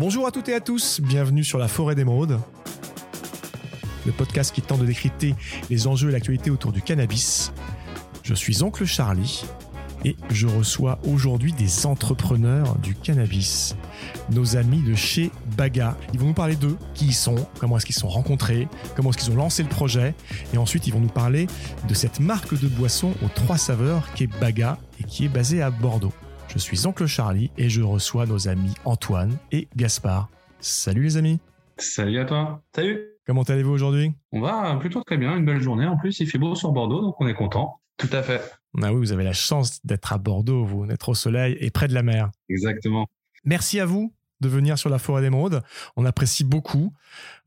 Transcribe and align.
Bonjour 0.00 0.26
à 0.26 0.30
toutes 0.30 0.48
et 0.48 0.54
à 0.54 0.60
tous, 0.60 1.02
bienvenue 1.02 1.44
sur 1.44 1.58
la 1.58 1.68
forêt 1.68 1.94
d'émeraude, 1.94 2.40
le 4.06 4.12
podcast 4.12 4.50
qui 4.54 4.62
tente 4.62 4.80
de 4.80 4.86
décrypter 4.86 5.34
les 5.68 5.86
enjeux 5.86 6.08
et 6.08 6.12
l'actualité 6.12 6.50
autour 6.50 6.72
du 6.72 6.80
cannabis. 6.80 7.52
Je 8.22 8.32
suis 8.32 8.62
Oncle 8.62 8.86
Charlie 8.86 9.44
et 10.06 10.16
je 10.30 10.46
reçois 10.46 10.98
aujourd'hui 11.06 11.52
des 11.52 11.84
entrepreneurs 11.84 12.78
du 12.78 12.94
cannabis, 12.94 13.76
nos 14.30 14.56
amis 14.56 14.80
de 14.80 14.94
chez 14.94 15.30
Baga. 15.54 15.98
Ils 16.14 16.18
vont 16.18 16.28
nous 16.28 16.32
parler 16.32 16.56
d'eux, 16.56 16.78
qui 16.94 17.08
ils 17.08 17.14
sont, 17.14 17.34
comment 17.58 17.76
est-ce 17.76 17.84
qu'ils 17.84 17.94
se 17.94 18.00
sont 18.00 18.08
rencontrés, 18.08 18.68
comment 18.96 19.10
est-ce 19.10 19.18
qu'ils 19.18 19.32
ont 19.32 19.36
lancé 19.36 19.62
le 19.62 19.68
projet, 19.68 20.14
et 20.54 20.56
ensuite 20.56 20.86
ils 20.86 20.94
vont 20.94 21.00
nous 21.00 21.08
parler 21.08 21.46
de 21.86 21.92
cette 21.92 22.20
marque 22.20 22.58
de 22.58 22.68
boisson 22.68 23.12
aux 23.22 23.28
trois 23.28 23.58
saveurs 23.58 24.10
qui 24.14 24.24
est 24.24 24.40
Baga 24.40 24.78
et 24.98 25.04
qui 25.04 25.26
est 25.26 25.28
basée 25.28 25.60
à 25.60 25.70
Bordeaux. 25.70 26.14
Je 26.52 26.58
suis 26.58 26.84
Oncle 26.84 27.06
Charlie 27.06 27.52
et 27.56 27.68
je 27.68 27.80
reçois 27.80 28.26
nos 28.26 28.48
amis 28.48 28.74
Antoine 28.84 29.38
et 29.52 29.68
Gaspard. 29.76 30.28
Salut 30.58 31.04
les 31.04 31.16
amis. 31.16 31.38
Salut 31.78 32.18
à 32.18 32.24
toi. 32.24 32.60
Salut. 32.74 33.06
Comment 33.24 33.44
allez-vous 33.44 33.70
aujourd'hui? 33.70 34.12
On 34.32 34.40
va 34.40 34.76
plutôt 34.80 35.00
très 35.04 35.16
bien, 35.16 35.36
une 35.36 35.44
belle 35.44 35.60
journée. 35.60 35.86
En 35.86 35.96
plus, 35.96 36.18
il 36.18 36.26
fait 36.26 36.38
beau 36.38 36.56
sur 36.56 36.72
Bordeaux, 36.72 37.02
donc 37.02 37.14
on 37.20 37.28
est 37.28 37.34
content. 37.34 37.80
Tout 37.98 38.08
à 38.10 38.24
fait. 38.24 38.42
Ah 38.82 38.92
oui, 38.92 38.98
vous 38.98 39.12
avez 39.12 39.22
la 39.22 39.32
chance 39.32 39.78
d'être 39.86 40.12
à 40.12 40.18
Bordeaux, 40.18 40.64
vous, 40.64 40.86
d'être 40.86 41.10
au 41.10 41.14
soleil 41.14 41.56
et 41.60 41.70
près 41.70 41.86
de 41.86 41.94
la 41.94 42.02
mer. 42.02 42.32
Exactement. 42.48 43.06
Merci 43.44 43.78
à 43.78 43.86
vous 43.86 44.12
de 44.40 44.48
venir 44.48 44.76
sur 44.76 44.90
la 44.90 44.98
forêt 44.98 45.22
d'émeraude. 45.22 45.62
On 45.96 46.04
apprécie 46.04 46.42
beaucoup. 46.42 46.92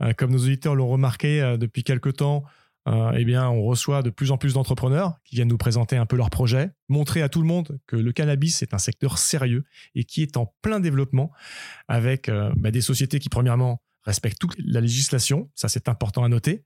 Euh, 0.01 0.13
comme 0.13 0.31
nos 0.31 0.39
auditeurs 0.39 0.75
l'ont 0.75 0.87
remarqué 0.87 1.41
euh, 1.41 1.57
depuis 1.57 1.83
quelques 1.83 2.15
temps, 2.15 2.45
euh, 2.87 3.13
eh 3.15 3.23
bien, 3.23 3.49
on 3.49 3.63
reçoit 3.63 4.01
de 4.01 4.09
plus 4.09 4.31
en 4.31 4.37
plus 4.37 4.53
d'entrepreneurs 4.53 5.13
qui 5.23 5.35
viennent 5.35 5.47
nous 5.47 5.57
présenter 5.57 5.95
un 5.95 6.05
peu 6.05 6.15
leurs 6.15 6.29
projets, 6.29 6.71
montrer 6.89 7.21
à 7.21 7.29
tout 7.29 7.41
le 7.41 7.47
monde 7.47 7.79
que 7.87 7.95
le 7.95 8.11
cannabis 8.11 8.61
est 8.61 8.73
un 8.73 8.77
secteur 8.77 9.17
sérieux 9.17 9.63
et 9.95 10.03
qui 10.03 10.21
est 10.21 10.37
en 10.37 10.53
plein 10.61 10.79
développement 10.79 11.31
avec 11.87 12.29
bah, 12.57 12.71
des 12.71 12.81
sociétés 12.81 13.19
qui, 13.19 13.29
premièrement, 13.29 13.81
respectent 14.03 14.39
toute 14.39 14.55
la 14.57 14.81
législation, 14.81 15.49
ça 15.55 15.69
c'est 15.69 15.87
important 15.87 16.25
à 16.25 16.27
noter, 16.29 16.65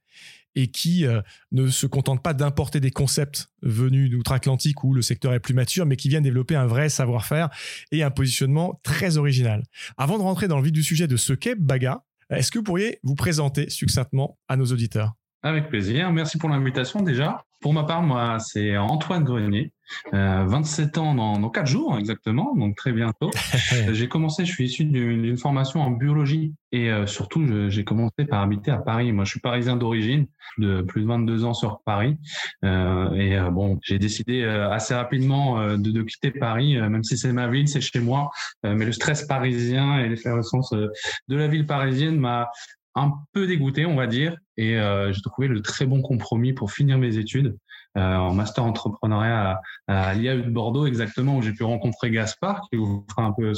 et 0.56 0.72
qui 0.72 1.06
ne 1.52 1.68
se 1.68 1.86
contentent 1.86 2.24
pas 2.24 2.34
d'importer 2.34 2.80
des 2.80 2.90
concepts 2.90 3.50
venus 3.62 4.10
d'outre-Atlantique 4.10 4.84
où 4.84 4.92
le 4.92 5.04
secteur 5.04 5.36
est 5.36 5.40
plus 5.40 5.54
mature, 5.54 5.86
mais 5.86 5.98
qui 5.98 6.10
viennent 6.10 6.24
développer 6.24 6.56
un 6.56 6.66
vrai 6.66 6.90
savoir-faire 6.90 7.50
et 7.92 8.02
un 8.02 8.10
positionnement 8.10 8.80
très 8.82 9.18
original. 9.18 9.64
Avant 9.98 10.18
de 10.18 10.24
rentrer 10.24 10.48
dans 10.48 10.58
le 10.58 10.64
vif 10.64 10.72
du 10.72 10.82
sujet 10.82 11.08
de 11.08 11.16
ce 11.16 11.34
qu'est 11.34 11.54
Baga, 11.54 12.04
est-ce 12.32 12.50
que 12.50 12.58
vous 12.58 12.64
pourriez 12.64 13.00
vous 13.04 13.16
présenter 13.16 13.70
succinctement 13.70 14.40
à 14.48 14.58
nos 14.58 14.66
auditeurs? 14.66 15.14
Avec 15.50 15.70
plaisir. 15.70 16.12
Merci 16.12 16.38
pour 16.38 16.50
l'invitation 16.50 17.02
déjà. 17.02 17.44
Pour 17.62 17.74
ma 17.74 17.84
part, 17.84 18.04
moi, 18.04 18.38
c'est 18.40 18.78
Antoine 18.78 19.24
Grenier, 19.24 19.72
euh, 20.14 20.46
27 20.46 20.98
ans 21.00 21.16
dans, 21.16 21.40
dans 21.40 21.50
4 21.50 21.66
jours 21.66 21.98
exactement, 21.98 22.56
donc 22.56 22.76
très 22.76 22.92
bientôt. 22.92 23.32
j'ai 23.92 24.08
commencé, 24.08 24.46
je 24.46 24.52
suis 24.52 24.66
issu 24.66 24.86
d'une 24.86 25.38
formation 25.38 25.82
en 25.82 25.90
biologie 25.90 26.54
et 26.72 26.92
euh, 26.92 27.08
surtout, 27.08 27.44
j'ai 27.70 27.84
commencé 27.84 28.26
par 28.30 28.42
habiter 28.42 28.70
à 28.70 28.78
Paris. 28.78 29.12
Moi, 29.12 29.24
je 29.24 29.32
suis 29.32 29.40
parisien 29.40 29.76
d'origine, 29.76 30.28
de 30.58 30.82
plus 30.82 31.02
de 31.02 31.08
22 31.08 31.46
ans 31.46 31.54
sur 31.54 31.82
Paris. 31.84 32.18
Euh, 32.64 33.12
et 33.14 33.38
euh, 33.38 33.50
bon, 33.50 33.80
j'ai 33.82 33.98
décidé 33.98 34.44
euh, 34.44 34.70
assez 34.70 34.94
rapidement 34.94 35.78
de, 35.78 35.92
de, 35.92 36.02
quitter 36.04 36.32
Paris, 36.32 36.80
même 36.80 37.04
si 37.04 37.18
c'est 37.18 37.32
ma 37.32 37.48
ville, 37.48 37.68
c'est 37.68 37.82
chez 37.82 38.00
moi. 38.00 38.30
mais 38.64 38.86
le 38.86 38.92
stress 38.92 39.26
parisien 39.26 40.00
et 40.00 40.10
l'effervescence 40.10 40.72
de 40.72 41.36
la 41.36 41.48
ville 41.48 41.66
parisienne 41.66 42.20
m'a 42.20 42.50
un 42.98 43.14
peu 43.32 43.48
dégoûté, 43.48 43.86
on 43.86 43.96
va 43.96 44.08
dire, 44.08 44.36
et 44.58 44.76
euh, 44.78 45.14
j'ai 45.14 45.22
trouvé 45.22 45.48
le 45.48 45.62
très 45.62 45.86
bon 45.86 46.02
compromis 46.02 46.54
pour 46.54 46.72
finir 46.72 46.98
mes 46.98 47.18
études 47.18 47.56
euh, 47.96 48.16
en 48.16 48.34
master 48.34 48.64
entrepreneuriat 48.64 49.62
à, 49.88 50.14
l'IAU 50.16 50.42
de 50.42 50.50
Bordeaux, 50.50 50.88
exactement 50.88 51.38
où 51.38 51.42
j'ai 51.42 51.54
pu 51.54 51.64
rencontrer 51.64 52.10
Gaspard, 52.10 52.62
qui 52.70 52.78
vous 52.78 53.06
fera 53.10 53.24
un 53.24 53.34
peu 53.34 53.54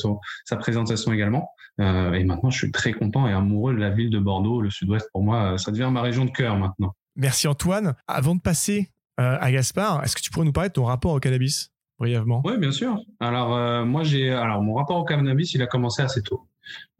sa 0.46 0.58
présentation 0.58 1.14
également. 1.14 1.50
Euh, 1.80 2.14
et 2.14 2.24
maintenant, 2.26 2.50
je 2.50 2.58
suis 2.58 2.72
très 2.72 2.92
content 2.92 3.28
et 3.28 3.32
amoureux 3.32 3.74
de 3.74 3.80
la 3.80 3.90
ville 3.90 4.10
de 4.10 4.20
Bordeaux. 4.20 4.62
Le 4.62 4.70
Sud-Ouest, 4.70 5.10
pour 5.14 5.24
moi, 5.24 5.58
ça 5.58 5.72
devient 5.72 5.90
ma 5.92 6.02
région 6.02 6.26
de 6.26 6.32
cœur 6.32 6.58
maintenant. 6.58 6.94
Merci 7.16 7.48
Antoine. 7.48 7.96
Avant 8.08 8.36
de 8.36 8.42
passer 8.42 8.90
à 9.18 9.52
Gaspard, 9.52 10.04
est-ce 10.04 10.16
que 10.16 10.22
tu 10.22 10.32
pourrais 10.32 10.46
nous 10.46 10.54
parler 10.54 10.70
de 10.70 10.74
ton 10.74 10.86
rapport 10.86 11.12
au 11.12 11.20
cannabis 11.20 11.72
brièvement? 11.98 12.42
Oui, 12.46 12.58
bien 12.58 12.72
sûr. 12.72 13.02
Alors 13.20 13.86
moi, 13.86 14.04
j'ai 14.04 14.32
alors 14.32 14.62
mon 14.62 14.76
rapport 14.76 14.98
au 14.98 15.04
cannabis, 15.04 15.54
il 15.54 15.62
a 15.62 15.68
commencé 15.68 16.02
assez 16.02 16.22
tôt. 16.22 16.49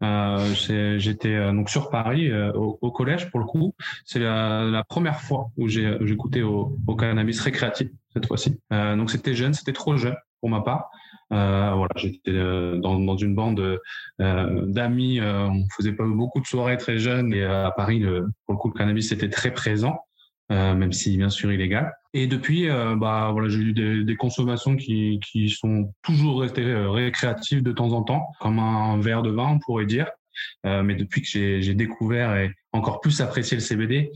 Euh, 0.02 0.98
J'étais 0.98 1.34
euh, 1.34 1.52
donc 1.52 1.68
sur 1.68 1.90
Paris 1.90 2.30
euh, 2.30 2.52
au, 2.52 2.90
collège 2.90 3.30
pour 3.30 3.40
le 3.40 3.46
coup. 3.46 3.74
C'est 4.04 4.18
la, 4.18 4.84
première 4.88 5.20
fois 5.20 5.50
où 5.56 5.68
j'ai 5.68 5.98
goûté 6.16 6.42
au, 6.42 6.76
cannabis 6.98 7.40
récréatif 7.40 7.88
cette 8.12 8.26
fois-ci. 8.26 8.58
Donc 8.70 9.10
c'était 9.10 9.34
jeune, 9.34 9.54
c'était 9.54 9.72
trop 9.72 9.96
jeune 9.96 10.16
pour 10.40 10.50
ma 10.50 10.62
part. 10.62 10.90
Voilà, 11.30 11.88
j'étais 11.96 12.32
dans, 12.32 13.16
une 13.16 13.34
bande 13.34 13.78
d'amis. 14.18 15.20
on 15.20 15.64
faisait 15.76 15.92
pas 15.92 16.04
beaucoup 16.04 16.40
de 16.40 16.46
soirées 16.46 16.76
très 16.76 16.98
jeunes 16.98 17.32
et 17.32 17.44
à 17.44 17.72
Paris, 17.76 18.02
pour 18.46 18.54
le 18.54 18.56
coup, 18.56 18.68
le 18.68 18.78
cannabis 18.78 19.12
était 19.12 19.28
très 19.28 19.52
présent. 19.52 20.00
Euh, 20.50 20.74
même 20.74 20.92
si 20.92 21.16
bien 21.16 21.30
sûr 21.30 21.52
illégal. 21.52 21.92
Et 22.12 22.26
depuis, 22.26 22.68
euh, 22.68 22.96
bah 22.96 23.30
voilà, 23.32 23.48
j'ai 23.48 23.58
eu 23.58 23.72
des, 23.72 24.16
consommations 24.16 24.74
qui, 24.74 25.20
qui 25.20 25.48
sont 25.48 25.94
toujours 26.02 26.40
restées 26.40 26.64
euh, 26.64 26.90
récréatives 26.90 27.62
de 27.62 27.70
temps 27.70 27.92
en 27.92 28.02
temps, 28.02 28.32
comme 28.40 28.58
un 28.58 28.98
verre 28.98 29.22
de 29.22 29.30
vin, 29.30 29.46
on 29.46 29.58
pourrait 29.60 29.86
dire. 29.86 30.10
Mais 30.64 30.94
depuis 30.94 31.20
que 31.20 31.28
j'ai 31.28 31.74
découvert 31.74 32.34
et 32.34 32.50
encore 32.72 33.00
plus 33.00 33.20
apprécié 33.20 33.58
le 33.58 33.60
CBD, 33.60 34.10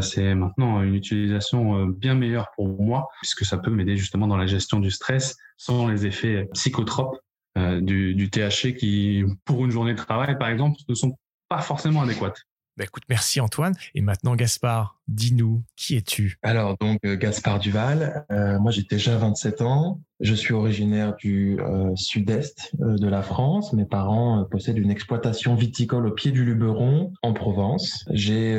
c'est 0.00 0.34
maintenant 0.34 0.82
une 0.82 0.96
utilisation 0.96 1.86
bien 1.86 2.14
meilleure 2.14 2.50
pour 2.56 2.82
moi, 2.82 3.08
puisque 3.20 3.44
ça 3.44 3.58
peut 3.58 3.70
m'aider 3.70 3.96
justement 3.96 4.26
dans 4.26 4.36
la 4.36 4.46
gestion 4.46 4.80
du 4.80 4.90
stress 4.90 5.36
sans 5.56 5.86
les 5.86 6.04
effets 6.04 6.48
psychotropes 6.54 7.16
du 7.56 8.28
THC 8.28 8.74
qui, 8.74 9.22
pour 9.44 9.64
une 9.64 9.70
journée 9.70 9.92
de 9.92 9.98
travail 9.98 10.36
par 10.36 10.48
exemple, 10.48 10.80
ne 10.88 10.94
sont 10.94 11.16
pas 11.48 11.60
forcément 11.60 12.02
adéquates. 12.02 12.42
Bah, 12.78 12.84
écoute, 12.84 13.02
merci 13.10 13.38
Antoine. 13.38 13.74
Et 13.94 14.00
maintenant, 14.00 14.34
Gaspard, 14.34 14.98
dis-nous, 15.06 15.62
qui 15.76 15.94
es-tu? 15.94 16.38
Alors, 16.42 16.78
donc, 16.78 17.00
euh, 17.04 17.16
Gaspard 17.16 17.58
Duval, 17.58 18.24
euh, 18.30 18.58
moi 18.60 18.70
j'ai 18.70 18.82
déjà 18.82 19.18
27 19.18 19.60
ans. 19.60 20.00
Je 20.20 20.32
suis 20.32 20.54
originaire 20.54 21.14
du 21.16 21.58
euh, 21.60 21.94
sud-est 21.96 22.70
de 22.78 23.08
la 23.08 23.20
France. 23.20 23.74
Mes 23.74 23.84
parents 23.84 24.46
possèdent 24.50 24.78
une 24.78 24.90
exploitation 24.90 25.54
viticole 25.54 26.06
au 26.06 26.12
pied 26.12 26.30
du 26.30 26.46
Luberon, 26.46 27.12
en 27.22 27.34
Provence. 27.34 28.06
J'ai 28.10 28.58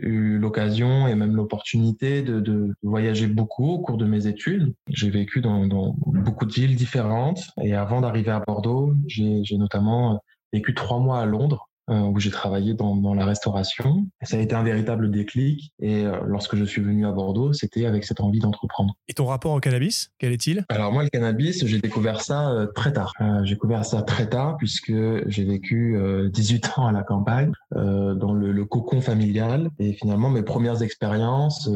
eu 0.00 0.38
l'occasion 0.38 1.06
et 1.06 1.14
même 1.14 1.34
l'opportunité 1.34 2.22
de, 2.22 2.74
voyager 2.82 3.28
beaucoup 3.28 3.70
au 3.70 3.78
cours 3.78 3.96
de 3.96 4.04
mes 4.04 4.26
études. 4.26 4.74
J'ai 4.88 5.10
vécu 5.10 5.40
dans, 5.40 5.94
beaucoup 6.06 6.44
de 6.44 6.52
villes 6.52 6.76
différentes. 6.76 7.48
Et 7.62 7.72
avant 7.74 8.00
d'arriver 8.00 8.32
à 8.32 8.40
Bordeaux, 8.40 8.92
j'ai 9.06 9.56
notamment 9.56 10.20
vécu 10.52 10.74
trois 10.74 10.98
mois 10.98 11.20
à 11.20 11.24
Londres 11.24 11.69
où 11.90 12.18
j'ai 12.20 12.30
travaillé 12.30 12.74
dans, 12.74 12.96
dans, 12.96 13.14
la 13.14 13.24
restauration. 13.24 14.06
ça 14.22 14.36
a 14.36 14.40
été 14.40 14.54
un 14.54 14.62
véritable 14.62 15.10
déclic. 15.10 15.72
Et 15.80 16.04
euh, 16.04 16.16
lorsque 16.26 16.56
je 16.56 16.64
suis 16.64 16.80
venu 16.80 17.06
à 17.06 17.12
Bordeaux, 17.12 17.52
c'était 17.52 17.86
avec 17.86 18.04
cette 18.04 18.20
envie 18.20 18.38
d'entreprendre. 18.38 18.94
Et 19.08 19.14
ton 19.14 19.26
rapport 19.26 19.52
au 19.52 19.60
cannabis, 19.60 20.10
quel 20.18 20.32
est-il? 20.32 20.64
Alors 20.68 20.92
moi, 20.92 21.02
le 21.02 21.08
cannabis, 21.08 21.64
j'ai 21.66 21.80
découvert 21.80 22.20
ça 22.20 22.50
euh, 22.50 22.66
très 22.66 22.92
tard. 22.92 23.12
j'ai 23.44 23.54
découvert 23.54 23.84
ça 23.84 24.02
très 24.02 24.28
tard 24.28 24.56
puisque 24.56 24.92
j'ai 25.26 25.44
vécu 25.44 25.96
18 26.32 26.78
ans 26.78 26.86
à 26.86 26.92
la 26.92 27.02
campagne, 27.02 27.52
dans 27.74 28.32
le, 28.32 28.52
le, 28.52 28.64
cocon 28.64 29.00
familial. 29.00 29.68
Et 29.78 29.92
finalement, 29.92 30.30
mes 30.30 30.42
premières 30.42 30.82
expériences 30.82 31.68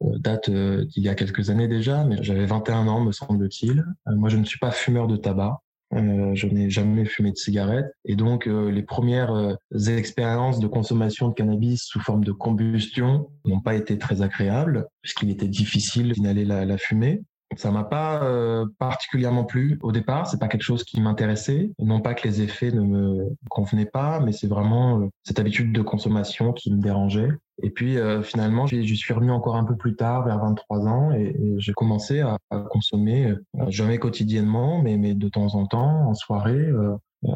datent 0.00 0.50
d'il 0.50 1.02
y 1.02 1.08
a 1.08 1.14
quelques 1.14 1.50
années 1.50 1.68
déjà, 1.68 2.04
mais 2.04 2.16
j'avais 2.22 2.46
21 2.46 2.88
ans, 2.88 3.00
me 3.00 3.12
semble-t-il. 3.12 3.84
moi, 4.06 4.28
je 4.28 4.36
ne 4.36 4.44
suis 4.44 4.58
pas 4.58 4.70
fumeur 4.70 5.06
de 5.06 5.16
tabac. 5.16 5.60
Euh, 5.94 6.34
je 6.34 6.48
n'ai 6.48 6.68
jamais 6.68 7.04
fumé 7.04 7.30
de 7.30 7.36
cigarette 7.36 7.86
et 8.04 8.16
donc 8.16 8.48
euh, 8.48 8.72
les 8.72 8.82
premières 8.82 9.32
euh, 9.32 9.54
expériences 9.86 10.58
de 10.58 10.66
consommation 10.66 11.28
de 11.28 11.34
cannabis 11.34 11.84
sous 11.84 12.00
forme 12.00 12.24
de 12.24 12.32
combustion 12.32 13.30
n'ont 13.44 13.60
pas 13.60 13.76
été 13.76 13.96
très 13.96 14.20
agréables 14.20 14.88
puisqu'il 15.00 15.30
était 15.30 15.46
difficile 15.46 16.12
d'inhaler 16.12 16.44
la, 16.44 16.64
la 16.64 16.76
fumée. 16.76 17.22
Ça 17.54 17.70
m'a 17.70 17.84
pas 17.84 18.22
euh, 18.24 18.66
particulièrement 18.78 19.44
plu 19.44 19.78
au 19.82 19.92
départ. 19.92 20.26
C'est 20.26 20.38
pas 20.38 20.48
quelque 20.48 20.62
chose 20.62 20.84
qui 20.84 21.00
m'intéressait. 21.00 21.70
Non 21.78 22.00
pas 22.00 22.14
que 22.14 22.26
les 22.26 22.42
effets 22.42 22.72
ne 22.72 22.80
me 22.80 23.36
convenaient 23.48 23.86
pas, 23.86 24.20
mais 24.20 24.32
c'est 24.32 24.48
vraiment 24.48 25.00
euh, 25.00 25.06
cette 25.22 25.38
habitude 25.38 25.72
de 25.72 25.82
consommation 25.82 26.52
qui 26.52 26.72
me 26.72 26.82
dérangeait. 26.82 27.30
Et 27.62 27.70
puis 27.70 27.96
euh, 27.96 28.22
finalement, 28.22 28.66
j'y 28.66 28.96
suis 28.96 29.14
revenu 29.14 29.30
encore 29.30 29.56
un 29.56 29.64
peu 29.64 29.76
plus 29.76 29.96
tard, 29.96 30.24
vers 30.24 30.38
23 30.38 30.86
ans, 30.86 31.12
et, 31.12 31.34
et 31.38 31.54
j'ai 31.58 31.72
commencé 31.72 32.20
à, 32.20 32.38
à 32.50 32.58
consommer 32.58 33.34
jamais 33.68 33.98
quotidiennement, 33.98 34.82
mais, 34.82 34.96
mais 34.96 35.14
de 35.14 35.28
temps 35.28 35.54
en 35.54 35.66
temps, 35.66 36.08
en 36.08 36.14
soirée, 36.14 36.66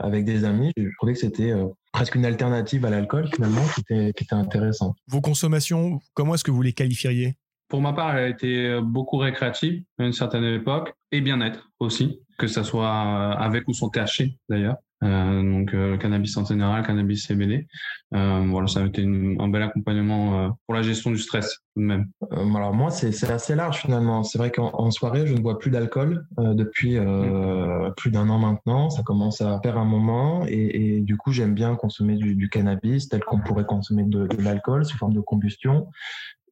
avec 0.00 0.24
des 0.24 0.44
amis. 0.44 0.72
Je 0.76 0.88
trouvais 0.98 1.14
que 1.14 1.18
c'était 1.18 1.54
presque 1.92 2.14
une 2.14 2.26
alternative 2.26 2.84
à 2.84 2.90
l'alcool 2.90 3.28
finalement, 3.34 3.62
qui 3.74 3.80
était, 3.80 4.12
qui 4.12 4.24
était 4.24 4.34
intéressante. 4.34 4.96
Vos 5.08 5.20
consommations, 5.20 6.00
comment 6.14 6.34
est-ce 6.34 6.44
que 6.44 6.50
vous 6.50 6.62
les 6.62 6.72
qualifieriez? 6.72 7.36
Pour 7.68 7.80
ma 7.80 7.92
part, 7.92 8.16
elle 8.16 8.24
a 8.24 8.28
été 8.28 8.80
beaucoup 8.82 9.16
récréative 9.16 9.82
à 9.98 10.04
une 10.04 10.12
certaine 10.12 10.44
époque 10.44 10.92
et 11.12 11.20
bien-être 11.20 11.70
aussi, 11.78 12.20
que 12.38 12.46
ça 12.46 12.64
soit 12.64 12.90
avec 13.34 13.66
ou 13.68 13.72
sans 13.72 13.88
THC 13.88 14.36
d'ailleurs. 14.48 14.76
Euh, 15.02 15.42
donc 15.42 15.72
euh, 15.72 15.96
cannabis 15.96 16.36
en 16.36 16.44
général, 16.44 16.86
cannabis 16.86 17.26
CBD. 17.26 17.66
Euh, 18.14 18.44
voilà, 18.48 18.66
ça 18.66 18.80
a 18.80 18.86
été 18.86 19.02
un 19.02 19.48
bel 19.48 19.62
accompagnement 19.62 20.40
euh, 20.40 20.48
pour 20.66 20.74
la 20.74 20.82
gestion 20.82 21.10
du 21.10 21.18
stress 21.18 21.58
même. 21.76 22.10
alors 22.30 22.74
moi, 22.74 22.90
c'est 22.90 23.30
assez 23.30 23.54
large 23.54 23.78
finalement. 23.78 24.22
C'est 24.22 24.36
vrai 24.36 24.50
qu'en 24.50 24.90
soirée, 24.90 25.26
je 25.26 25.34
ne 25.34 25.40
bois 25.40 25.58
plus 25.58 25.70
d'alcool 25.70 26.26
depuis 26.36 26.98
mmh. 26.98 27.94
plus 27.96 28.10
d'un 28.10 28.28
an 28.28 28.38
maintenant. 28.38 28.90
Ça 28.90 29.02
commence 29.02 29.40
à 29.40 29.58
faire 29.62 29.78
un 29.78 29.84
moment 29.84 30.44
et, 30.46 30.96
et 30.96 31.00
du 31.00 31.16
coup, 31.16 31.32
j'aime 31.32 31.54
bien 31.54 31.76
consommer 31.76 32.16
du, 32.16 32.34
du 32.34 32.50
cannabis 32.50 33.08
tel 33.08 33.24
qu'on 33.24 33.40
pourrait 33.40 33.64
consommer 33.64 34.02
de, 34.02 34.26
de 34.26 34.42
l'alcool 34.42 34.84
sous 34.84 34.98
forme 34.98 35.14
de 35.14 35.20
combustion. 35.20 35.86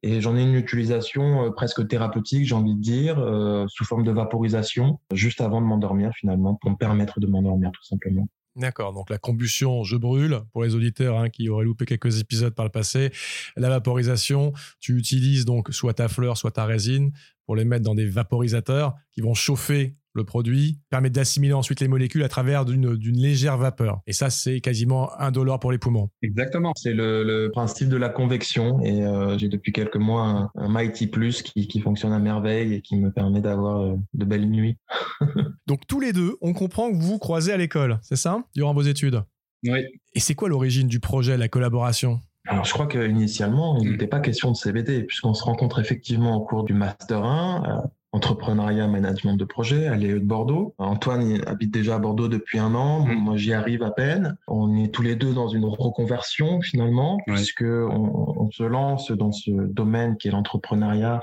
Et 0.01 0.21
j'en 0.21 0.37
ai 0.37 0.43
une 0.43 0.55
utilisation 0.55 1.51
presque 1.51 1.85
thérapeutique, 1.87 2.45
j'ai 2.45 2.55
envie 2.55 2.75
de 2.75 2.81
dire, 2.81 3.19
euh, 3.19 3.65
sous 3.67 3.83
forme 3.83 4.03
de 4.03 4.11
vaporisation, 4.11 4.99
juste 5.13 5.41
avant 5.41 5.61
de 5.61 5.65
m'endormir 5.65 6.11
finalement, 6.15 6.55
pour 6.55 6.71
me 6.71 6.77
permettre 6.77 7.19
de 7.19 7.27
m'endormir 7.27 7.71
tout 7.71 7.83
simplement. 7.83 8.27
D'accord, 8.59 8.93
donc 8.93 9.09
la 9.09 9.17
combustion, 9.17 9.85
je 9.85 9.95
brûle, 9.95 10.41
pour 10.51 10.63
les 10.63 10.75
auditeurs 10.75 11.17
hein, 11.17 11.29
qui 11.29 11.47
auraient 11.47 11.63
loupé 11.63 11.85
quelques 11.85 12.19
épisodes 12.19 12.53
par 12.53 12.65
le 12.65 12.71
passé. 12.71 13.09
La 13.55 13.69
vaporisation, 13.69 14.51
tu 14.81 14.97
utilises 14.97 15.45
donc 15.45 15.69
soit 15.71 15.93
ta 15.93 16.09
fleur, 16.09 16.37
soit 16.37 16.51
ta 16.51 16.65
résine 16.65 17.13
pour 17.45 17.55
les 17.55 17.63
mettre 17.63 17.85
dans 17.85 17.95
des 17.95 18.05
vaporisateurs 18.05 18.95
qui 19.13 19.21
vont 19.21 19.33
chauffer 19.33 19.95
le 20.19 20.25
produit, 20.25 20.79
permet 20.89 21.09
d'assimiler 21.09 21.53
ensuite 21.53 21.79
les 21.79 21.87
molécules 21.87 22.23
à 22.23 22.29
travers 22.29 22.65
d'une 22.65 23.17
légère 23.17 23.57
vapeur. 23.57 24.01
Et 24.05 24.13
ça, 24.13 24.29
c'est 24.29 24.61
quasiment 24.61 25.11
indolore 25.19 25.59
pour 25.59 25.71
les 25.71 25.77
poumons. 25.77 26.09
Exactement. 26.21 26.73
C'est 26.75 26.93
le, 26.93 27.49
principe 27.51 27.89
de 27.89 27.97
la 27.97 28.09
convection. 28.09 28.81
Et 28.83 29.03
euh, 29.03 29.37
j'ai 29.37 29.47
depuis 29.47 29.71
quelques 29.71 29.97
mois 29.97 30.51
un, 30.55 30.69
Mighty 30.69 31.07
Plus 31.07 31.41
qui, 31.41 31.79
fonctionne 31.79 32.11
à 32.11 32.19
merveille 32.19 32.73
et 32.73 32.81
qui 32.81 32.97
me 32.97 33.09
permet 33.11 33.41
d'avoir 33.41 33.81
euh, 33.81 33.95
de 34.13 34.25
belles 34.25 34.49
nuits. 34.49 34.77
Donc 35.67 35.87
tous 35.87 35.99
les 35.99 36.13
deux, 36.13 36.35
on 36.41 36.53
comprend 36.53 36.91
que 36.91 36.95
vous 36.95 37.07
vous 37.07 37.19
croisez 37.19 37.53
à 37.53 37.57
l'école, 37.57 37.99
c'est 38.01 38.17
ça 38.17 38.43
Durant 38.53 38.73
vos 38.73 38.81
études? 38.81 39.23
Oui. 39.63 39.79
Et 40.13 40.19
c'est 40.19 40.35
quoi 40.35 40.49
l'origine 40.49 40.87
du 40.87 40.99
projet, 40.99 41.37
la 41.37 41.47
collaboration? 41.47 42.19
Alors, 42.47 42.65
je 42.65 42.73
crois 42.73 42.87
qu'initialement, 42.87 43.77
il 43.79 43.87
mm. 43.87 43.91
n'était 43.91 44.07
pas 44.07 44.19
question 44.19 44.51
de 44.51 44.55
CBD, 44.55 45.03
puisqu'on 45.03 45.33
se 45.33 45.43
rencontre 45.43 45.79
effectivement 45.79 46.35
au 46.35 46.45
cours 46.45 46.63
du 46.63 46.73
Master 46.73 47.23
1 47.23 47.83
entrepreneuriat, 48.11 48.87
management 48.87 49.35
de 49.35 49.45
projet 49.45 49.87
à 49.87 49.95
l'EE 49.95 50.19
de 50.19 50.25
Bordeaux. 50.25 50.73
Antoine 50.79 51.41
habite 51.45 51.71
déjà 51.71 51.95
à 51.95 51.99
Bordeaux 51.99 52.27
depuis 52.27 52.57
un 52.57 52.73
an. 52.73 53.05
Mm. 53.05 53.13
Moi, 53.13 53.37
j'y 53.37 53.53
arrive 53.53 53.83
à 53.83 53.91
peine. 53.91 54.35
On 54.47 54.75
est 54.75 54.89
tous 54.89 55.03
les 55.03 55.15
deux 55.15 55.33
dans 55.33 55.47
une 55.47 55.65
reconversion 55.65 56.61
finalement, 56.61 57.19
puisque 57.27 57.63
on, 57.63 58.49
se 58.51 58.63
lance 58.63 59.11
dans 59.11 59.31
ce 59.31 59.51
domaine 59.51 60.17
qui 60.17 60.27
est 60.27 60.31
l'entrepreneuriat, 60.31 61.21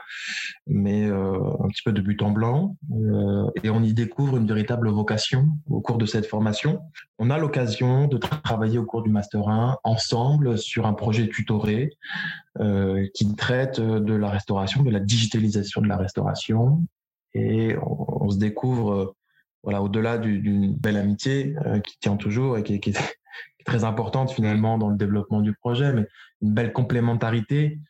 mais 0.69 1.07
euh, 1.07 1.39
un 1.59 1.69
petit 1.69 1.83
peu 1.83 1.93
de 1.93 2.01
but 2.01 2.23
en 2.23 2.31
blanc. 2.31 2.77
Euh, 2.93 3.51
et 3.65 3.71
on 3.71 3.83
y 3.83 3.93
découvre 3.93 4.37
une 4.37 4.47
véritable 4.47 4.89
vocation 4.91 5.49
au 5.69 5.81
cours 5.81 5.99
de 5.99 6.07
cette 6.07 6.27
formation. 6.27 6.81
On 7.19 7.31
a 7.31 7.39
l'occasion 7.39 8.07
de 8.07 8.17
travailler 8.17 8.79
au 8.79 8.85
cours 8.85 9.03
du 9.03 9.11
Master 9.11 9.49
1 9.49 9.79
ensemble 9.83 10.57
sur 10.57 10.87
un 10.87 10.93
projet 10.93 11.29
tutoré 11.29 11.91
euh, 12.61 13.07
qui 13.15 13.35
traite 13.35 13.81
de 13.81 14.15
la 14.15 14.31
restauration, 14.31 14.83
de 14.83 14.91
la 14.91 15.01
digitalisation 15.01 15.81
de 15.81 15.89
la 15.89 15.97
restauration. 15.97 16.83
Et 17.35 17.77
on, 17.83 18.31
se 18.31 18.39
découvre, 18.39 18.93
euh, 18.93 19.15
voilà, 19.63 19.83
au-delà 19.83 20.17
d'une 20.17 20.75
belle 20.75 20.97
amitié 20.97 21.55
euh, 21.67 21.81
qui 21.81 21.99
tient 21.99 22.17
toujours 22.17 22.57
et 22.57 22.63
qui, 22.63 22.81
qui, 22.81 22.91
est, 22.91 22.99
très 23.65 23.85
importante 23.85 24.31
finalement 24.31 24.79
dans 24.79 24.89
le 24.89 24.97
développement 24.97 25.41
du 25.41 25.53
projet, 25.53 25.93
mais 25.93 26.07
une 26.41 26.55
belle 26.55 26.73
complémentarité 26.73 27.81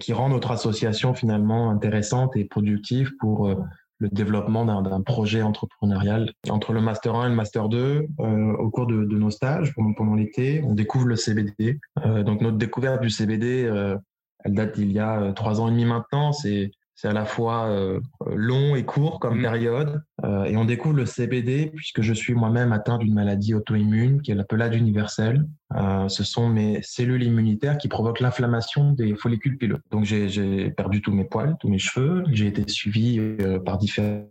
qui 0.00 0.14
rend 0.14 0.30
notre 0.30 0.52
association 0.52 1.12
finalement 1.12 1.70
intéressante 1.70 2.34
et 2.34 2.46
productive 2.46 3.12
pour 3.18 3.54
le 3.98 4.08
développement 4.08 4.64
d'un 4.64 5.00
projet 5.00 5.42
entrepreneurial. 5.42 6.32
Entre 6.48 6.72
le 6.72 6.80
Master 6.80 7.14
1 7.14 7.26
et 7.26 7.28
le 7.30 7.34
Master 7.34 7.68
2, 7.68 8.06
euh, 8.20 8.52
au 8.54 8.70
cours 8.70 8.86
de, 8.86 8.94
nos 8.94 9.30
stages 9.30 9.74
pendant, 9.96 10.14
l'été, 10.14 10.62
on 10.64 10.74
découvre 10.74 11.06
le 11.06 11.16
CBD. 11.16 11.78
Euh, 12.04 12.22
donc 12.22 12.40
notre 12.40 12.58
découverte 12.58 13.00
du 13.00 13.10
CBD, 13.10 13.64
euh, 13.64 13.96
elle 14.44 14.54
date 14.54 14.74
d'il 14.74 14.92
y 14.92 14.98
a 14.98 15.32
trois 15.32 15.60
ans 15.60 15.68
et 15.68 15.70
demi 15.70 15.84
maintenant. 15.84 16.32
C'est 16.32 16.70
c'est 16.96 17.08
à 17.08 17.12
la 17.12 17.26
fois 17.26 17.66
euh, 17.66 18.00
long 18.34 18.74
et 18.74 18.84
court 18.84 19.20
comme 19.20 19.38
mmh. 19.38 19.42
période. 19.42 20.02
Euh, 20.24 20.44
et 20.44 20.56
on 20.56 20.64
découvre 20.64 20.96
le 20.96 21.04
CBD 21.04 21.70
puisque 21.76 22.00
je 22.00 22.14
suis 22.14 22.34
moi-même 22.34 22.72
atteint 22.72 22.96
d'une 22.96 23.12
maladie 23.12 23.52
auto-immune 23.52 24.22
qui 24.22 24.30
est 24.30 24.34
la 24.34 24.44
pelade 24.44 24.74
universelle. 24.74 25.46
Euh, 25.76 26.08
ce 26.08 26.24
sont 26.24 26.48
mes 26.48 26.80
cellules 26.82 27.22
immunitaires 27.22 27.76
qui 27.76 27.88
provoquent 27.88 28.20
l'inflammation 28.20 28.92
des 28.92 29.14
follicules 29.14 29.58
pileux. 29.58 29.78
Donc 29.90 30.04
j'ai 30.04 30.70
perdu 30.70 31.02
tous 31.02 31.12
mes 31.12 31.24
poils, 31.24 31.56
tous 31.60 31.68
mes 31.68 31.78
cheveux. 31.78 32.24
J'ai 32.32 32.46
été 32.46 32.66
suivi 32.66 33.20
par 33.64 33.76
différents 33.76 34.30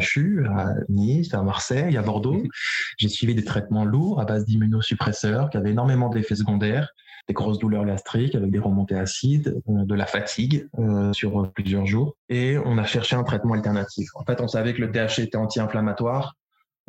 CHU 0.00 0.44
à 0.46 0.74
Nice, 0.88 1.32
à 1.34 1.42
Marseille, 1.42 1.96
à 1.96 2.02
Bordeaux. 2.02 2.42
J'ai 2.98 3.08
suivi 3.08 3.34
des 3.34 3.44
traitements 3.44 3.84
lourds 3.84 4.20
à 4.20 4.24
base 4.24 4.44
d'immunosuppresseurs 4.44 5.48
qui 5.50 5.58
avaient 5.58 5.70
énormément 5.70 6.08
d'effets 6.08 6.34
secondaires 6.34 6.88
des 7.28 7.34
grosses 7.34 7.58
douleurs 7.58 7.84
gastriques 7.84 8.34
avec 8.34 8.50
des 8.50 8.58
remontées 8.58 8.96
acides, 8.96 9.60
euh, 9.68 9.84
de 9.84 9.94
la 9.94 10.06
fatigue 10.06 10.68
euh, 10.78 11.12
sur 11.12 11.50
plusieurs 11.52 11.86
jours. 11.86 12.16
Et 12.28 12.56
on 12.64 12.78
a 12.78 12.84
cherché 12.84 13.16
un 13.16 13.24
traitement 13.24 13.54
alternatif. 13.54 14.08
En 14.14 14.24
fait, 14.24 14.40
on 14.40 14.48
savait 14.48 14.74
que 14.74 14.80
le 14.80 14.90
THC 14.90 15.20
était 15.20 15.36
anti-inflammatoire 15.36 16.36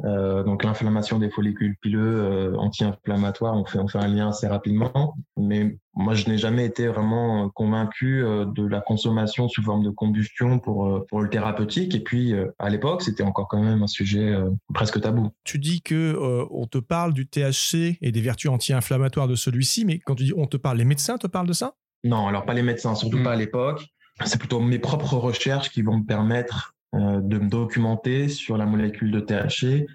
euh, 0.06 0.44
donc 0.44 0.64
l'inflammation 0.64 1.18
des 1.18 1.30
follicules 1.30 1.76
pileux 1.82 2.20
euh, 2.20 2.56
anti-inflammatoires, 2.58 3.56
on 3.56 3.66
fait, 3.66 3.80
on 3.80 3.88
fait 3.88 3.98
un 3.98 4.08
lien 4.08 4.30
assez 4.30 4.48
rapidement. 4.48 5.16
Mais 5.38 5.78
moi, 5.96 6.14
je 6.14 6.30
n'ai 6.30 6.38
jamais 6.38 6.66
été 6.66 6.88
vraiment 6.88 7.50
convaincu 7.50 8.24
euh, 8.24 8.46
de 8.46 8.66
la 8.66 8.80
consommation 8.80 9.48
sous 9.50 9.64
forme 9.64 9.84
de 9.84 9.90
combustion 9.90 10.60
pour, 10.60 11.06
pour 11.08 11.22
le 11.22 11.30
thérapeutique. 11.30 11.96
Et 11.96 12.00
puis, 12.00 12.34
à 12.60 12.70
l'époque, 12.70 13.02
c'était 13.02 13.24
encore 13.24 13.48
quand 13.48 13.62
même 13.62 13.82
un 13.82 13.88
sujet 13.88 14.36
presque 14.74 15.02
tabou. 15.02 15.30
Tu 15.44 15.58
dis 15.58 15.82
que 15.82 16.16
on 16.52 16.68
te 16.68 16.78
parle 16.78 17.14
du 17.14 17.28
THC 17.28 17.98
et 18.02 18.12
des 18.12 18.22
vertus 18.22 18.52
anti-inflammatoires 18.52 19.28
de 19.28 19.36
celui-ci, 19.36 19.86
mais 19.86 20.00
quand 20.00 20.16
tu 20.16 20.26
dis 20.26 20.34
on 20.36 20.48
te 20.48 20.58
parle, 20.58 20.78
les 20.78 20.86
médecins 20.86 21.18
te 21.18 21.28
parlent 21.28 21.48
de 21.48 21.54
ça? 21.54 21.74
Non, 22.04 22.28
alors 22.28 22.46
pas 22.46 22.54
les 22.54 22.62
médecins, 22.62 22.94
surtout 22.96 23.18
mmh. 23.18 23.24
pas 23.24 23.32
à 23.34 23.36
l'époque. 23.36 23.86
C'est 24.26 24.40
plutôt 24.40 24.60
mes 24.60 24.80
propres 24.80 25.16
recherches 25.16 25.70
qui 25.70 25.82
vont 25.82 26.00
me 26.00 26.06
permettre 26.06 26.77
de 26.94 27.38
me 27.38 27.50
documenter 27.50 28.30
sur 28.30 28.58
la 28.58 28.66
molécule 28.66 29.12
de 29.12 29.20
THC. 29.20 29.86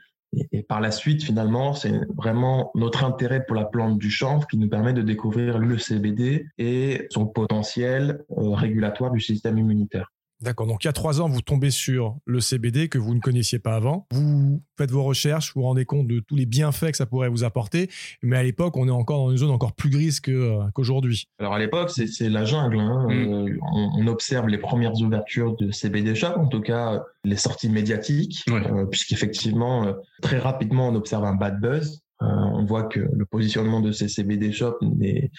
Et, 0.52 0.62
par 0.62 0.80
la 0.80 0.90
suite, 0.90 1.22
finalement, 1.22 1.74
c'est 1.74 2.00
vraiment 2.16 2.70
notre 2.74 3.04
intérêt 3.04 3.44
pour 3.44 3.54
la 3.54 3.64
plante 3.64 3.98
du 3.98 4.10
chanvre 4.10 4.46
qui 4.46 4.56
nous 4.56 4.68
permet 4.68 4.94
de 4.94 5.02
découvrir 5.02 5.58
le 5.58 5.76
CBD 5.78 6.46
et 6.56 7.06
son 7.10 7.26
potentiel 7.26 8.24
euh, 8.30 8.54
régulatoire 8.54 9.10
du 9.10 9.20
système 9.20 9.58
immunitaire. 9.58 10.10
D'accord. 10.42 10.66
Donc, 10.66 10.82
il 10.84 10.88
y 10.88 10.90
a 10.90 10.92
trois 10.92 11.20
ans, 11.20 11.28
vous 11.28 11.40
tombez 11.40 11.70
sur 11.70 12.16
le 12.24 12.40
CBD 12.40 12.88
que 12.88 12.98
vous 12.98 13.14
ne 13.14 13.20
connaissiez 13.20 13.58
pas 13.58 13.74
avant. 13.74 14.06
Vous 14.10 14.62
faites 14.76 14.90
vos 14.90 15.04
recherches, 15.04 15.54
vous 15.54 15.60
vous 15.60 15.66
rendez 15.66 15.84
compte 15.84 16.08
de 16.08 16.18
tous 16.20 16.34
les 16.34 16.46
bienfaits 16.46 16.90
que 16.90 16.96
ça 16.96 17.06
pourrait 17.06 17.28
vous 17.28 17.44
apporter. 17.44 17.88
Mais 18.22 18.36
à 18.36 18.42
l'époque, 18.42 18.76
on 18.76 18.88
est 18.88 18.92
encore 18.92 19.18
dans 19.18 19.30
une 19.30 19.36
zone 19.36 19.50
encore 19.50 19.72
plus 19.72 19.90
grise 19.90 20.20
euh, 20.28 20.64
qu'aujourd'hui. 20.74 21.28
Alors, 21.38 21.54
à 21.54 21.58
l'époque, 21.58 21.90
c'est 21.90 22.28
la 22.28 22.44
jungle. 22.44 22.80
Hein. 22.80 23.06
Mm. 23.08 23.12
Euh, 23.12 23.58
on, 23.72 24.06
observe 24.08 24.48
les 24.48 24.58
premières 24.58 25.00
ouvertures 25.00 25.56
de 25.56 25.70
CBD 25.70 26.14
shop, 26.14 26.34
en 26.36 26.46
tout 26.46 26.60
cas, 26.60 27.04
les 27.24 27.36
sorties 27.36 27.70
médiatiques, 27.70 28.44
euh, 28.50 28.84
puisqu'effectivement, 28.86 29.94
très 30.20 30.38
rapidement, 30.38 30.88
on 30.88 30.94
observe 30.96 31.24
un 31.24 31.34
bad 31.34 31.60
buzz. 31.60 32.01
Euh, 32.22 32.26
on 32.26 32.64
voit 32.64 32.84
que 32.84 33.00
le 33.00 33.24
positionnement 33.24 33.80
de 33.80 33.90
ces 33.90 34.08
CBD 34.08 34.52
shops 34.52 34.78
est, 35.00 35.30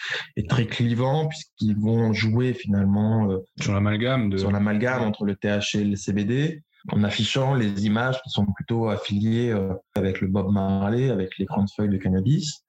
très 0.49 0.65
clivant 0.65 1.27
puisqu'ils 1.27 1.77
vont 1.77 2.11
jouer 2.13 2.53
finalement 2.53 3.31
euh, 3.31 3.37
sur 3.61 3.73
l'amalgame 3.73 4.37
sur 4.37 4.51
l'amalgame 4.51 5.03
entre 5.03 5.25
le 5.25 5.35
THC 5.35 5.75
et 5.75 5.83
le 5.85 5.95
CBD 5.95 6.63
en 6.91 7.01
affichant 7.05 7.53
les 7.53 7.85
images 7.85 8.21
qui 8.23 8.29
sont 8.29 8.45
plutôt 8.45 8.89
affiliées 8.89 9.51
euh, 9.51 9.73
avec 9.95 10.19
le 10.19 10.27
Bob 10.27 10.51
Marley, 10.51 11.09
avec 11.09 11.37
les 11.37 11.45
grandes 11.45 11.69
feuilles 11.73 11.89
de 11.89 11.97
cannabis. 11.97 12.65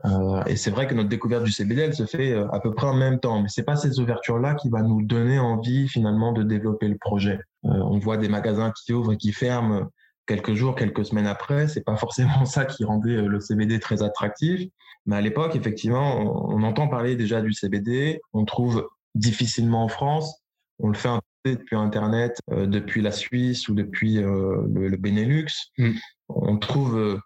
et 0.47 0.55
c'est 0.55 0.71
vrai 0.71 0.87
que 0.87 0.95
notre 0.95 1.09
découverte 1.09 1.43
du 1.43 1.51
CBD, 1.51 1.81
elle 1.81 1.95
se 1.95 2.07
fait 2.07 2.33
à 2.33 2.61
peu 2.61 2.73
près 2.73 2.87
en 2.87 2.95
même 2.95 3.19
temps. 3.19 3.43
Mais 3.43 3.49
c'est 3.49 3.65
pas 3.65 3.75
ces 3.75 3.99
ouvertures-là 3.99 4.55
qui 4.55 4.69
va 4.69 4.83
nous 4.83 5.03
donner 5.03 5.41
envie 5.41 5.89
finalement 5.89 6.33
de 6.33 6.45
développer 6.45 6.87
le 6.87 6.97
projet. 6.97 7.41
on 7.65 7.99
voit 7.99 8.17
des 8.17 8.29
magasins 8.29 8.73
qui 8.85 8.93
ouvrent 8.93 9.15
et 9.15 9.17
qui 9.17 9.33
ferment 9.33 9.89
quelques 10.27 10.55
jours, 10.55 10.75
quelques 10.75 11.05
semaines 11.05 11.27
après. 11.27 11.69
C'est 11.69 11.85
pas 11.85 11.97
forcément 11.97 12.45
ça 12.45 12.65
qui 12.65 12.85
rendait 12.85 13.17
euh, 13.17 13.27
le 13.27 13.41
CBD 13.41 13.79
très 13.81 14.03
attractif. 14.03 14.69
Mais 15.07 15.17
à 15.17 15.21
l'époque, 15.21 15.55
effectivement, 15.55 16.49
on, 16.51 16.63
entend 16.63 16.89
parler 16.89 17.15
déjà 17.17 17.43
du 17.43 17.53
CBD. 17.53 18.21
On 18.33 18.45
trouve 18.45 18.89
difficilement 19.15 19.85
en 19.85 19.89
France. 19.89 20.43
On 20.79 20.89
le 20.89 20.95
fait 20.95 21.09
un 21.09 21.21
peu 21.43 21.57
depuis 21.57 21.77
Internet, 21.77 22.39
euh, 22.51 22.67
depuis 22.67 23.03
la 23.03 23.13
Suisse 23.13 23.69
ou 23.69 23.75
depuis 23.75 24.19
euh, 24.19 24.63
le, 24.73 24.97
Benelux. 24.97 25.47
Mm. 25.77 25.93
On 26.31 26.57
trouve 26.57 27.21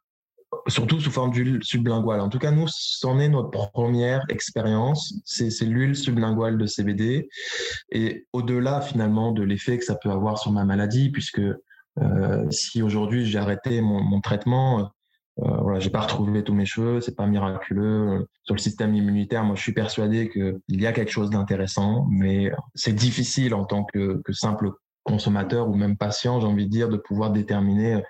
surtout 0.66 0.98
sous 1.00 1.12
forme 1.12 1.30
d'huile 1.30 1.60
sublinguale. 1.62 2.20
En 2.20 2.28
tout 2.28 2.40
cas, 2.40 2.50
nous, 2.50 2.66
c'en 2.68 3.20
est 3.20 3.28
notre 3.28 3.50
première 3.50 4.24
expérience. 4.28 5.14
C'est 5.24 5.64
l'huile 5.64 5.94
sublinguale 5.94 6.58
de 6.58 6.66
CBD. 6.66 7.28
Et 7.92 8.26
au-delà, 8.32 8.80
finalement, 8.80 9.30
de 9.30 9.44
l'effet 9.44 9.78
que 9.78 9.84
ça 9.84 9.94
peut 9.94 10.10
avoir 10.10 10.38
sur 10.38 10.50
ma 10.50 10.64
maladie, 10.64 11.10
puisque 11.10 11.40
si 12.50 12.82
aujourd'hui 12.82 13.26
j'ai 13.26 13.38
arrêté 13.38 13.80
mon, 13.80 14.02
mon 14.02 14.20
traitement, 14.20 14.90
Euh, 15.40 15.56
voilà, 15.62 15.78
j'ai 15.78 15.90
pas 15.90 16.00
retrouvé 16.00 16.42
tous 16.42 16.52
mes 16.52 16.66
cheveux, 16.66 17.00
c'est 17.00 17.14
pas 17.14 17.26
miraculeux. 17.28 18.26
Sur 18.42 18.56
le 18.56 18.60
système 18.60 18.92
immunitaire, 18.96 19.44
moi, 19.44 19.54
je 19.54 19.62
suis 19.62 19.72
persuadé 19.72 20.30
qu'il 20.30 20.80
y 20.80 20.86
a 20.86 20.92
quelque 20.92 21.12
chose 21.12 21.30
d'intéressant, 21.30 22.06
mais 22.10 22.50
c'est 22.74 22.94
difficile 22.94 23.54
en 23.54 23.64
tant 23.64 23.84
que, 23.84 24.20
que 24.24 24.32
simple 24.32 24.72
consommateur 25.04 25.68
ou 25.68 25.74
même 25.76 25.96
patient, 25.96 26.40
j'ai 26.40 26.46
envie 26.48 26.66
de 26.66 26.70
dire, 26.70 26.88
de 26.88 26.96
pouvoir 26.96 27.30
déterminer 27.30 28.02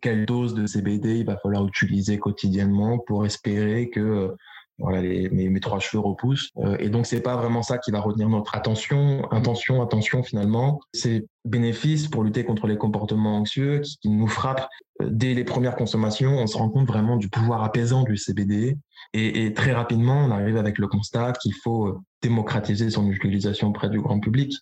quelle 0.00 0.24
dose 0.24 0.54
de 0.54 0.66
CBD 0.66 1.18
il 1.18 1.26
va 1.26 1.36
falloir 1.36 1.66
utiliser 1.66 2.18
quotidiennement 2.18 2.98
pour 3.06 3.26
espérer 3.26 3.90
que 3.90 4.34
voilà, 4.82 5.00
mes, 5.00 5.60
trois 5.60 5.78
cheveux 5.78 6.02
repoussent. 6.02 6.50
Euh, 6.58 6.76
et 6.78 6.88
donc, 6.88 7.06
c'est 7.06 7.20
pas 7.20 7.36
vraiment 7.36 7.62
ça 7.62 7.78
qui 7.78 7.90
va 7.90 8.00
retenir 8.00 8.28
notre 8.28 8.54
attention. 8.54 9.30
Intention, 9.32 9.80
attention, 9.80 10.22
finalement, 10.22 10.80
c'est 10.92 11.24
bénéfice 11.44 12.08
pour 12.08 12.24
lutter 12.24 12.44
contre 12.44 12.66
les 12.66 12.76
comportements 12.76 13.36
anxieux 13.36 13.80
qui, 13.80 14.08
nous 14.08 14.26
frappent 14.26 14.68
euh, 15.00 15.08
dès 15.10 15.34
les 15.34 15.44
premières 15.44 15.76
consommations. 15.76 16.32
On 16.32 16.46
se 16.46 16.56
rend 16.56 16.68
compte 16.68 16.88
vraiment 16.88 17.16
du 17.16 17.28
pouvoir 17.28 17.62
apaisant 17.62 18.02
du 18.02 18.16
CBD. 18.16 18.76
Et, 19.14 19.46
et 19.46 19.54
très 19.54 19.72
rapidement, 19.72 20.24
on 20.24 20.30
arrive 20.30 20.56
avec 20.56 20.78
le 20.78 20.88
constat 20.88 21.32
qu'il 21.32 21.54
faut 21.54 21.86
euh, 21.86 21.98
démocratiser 22.20 22.90
son 22.90 23.08
utilisation 23.08 23.68
auprès 23.68 23.88
du 23.88 24.00
grand 24.00 24.18
public. 24.18 24.52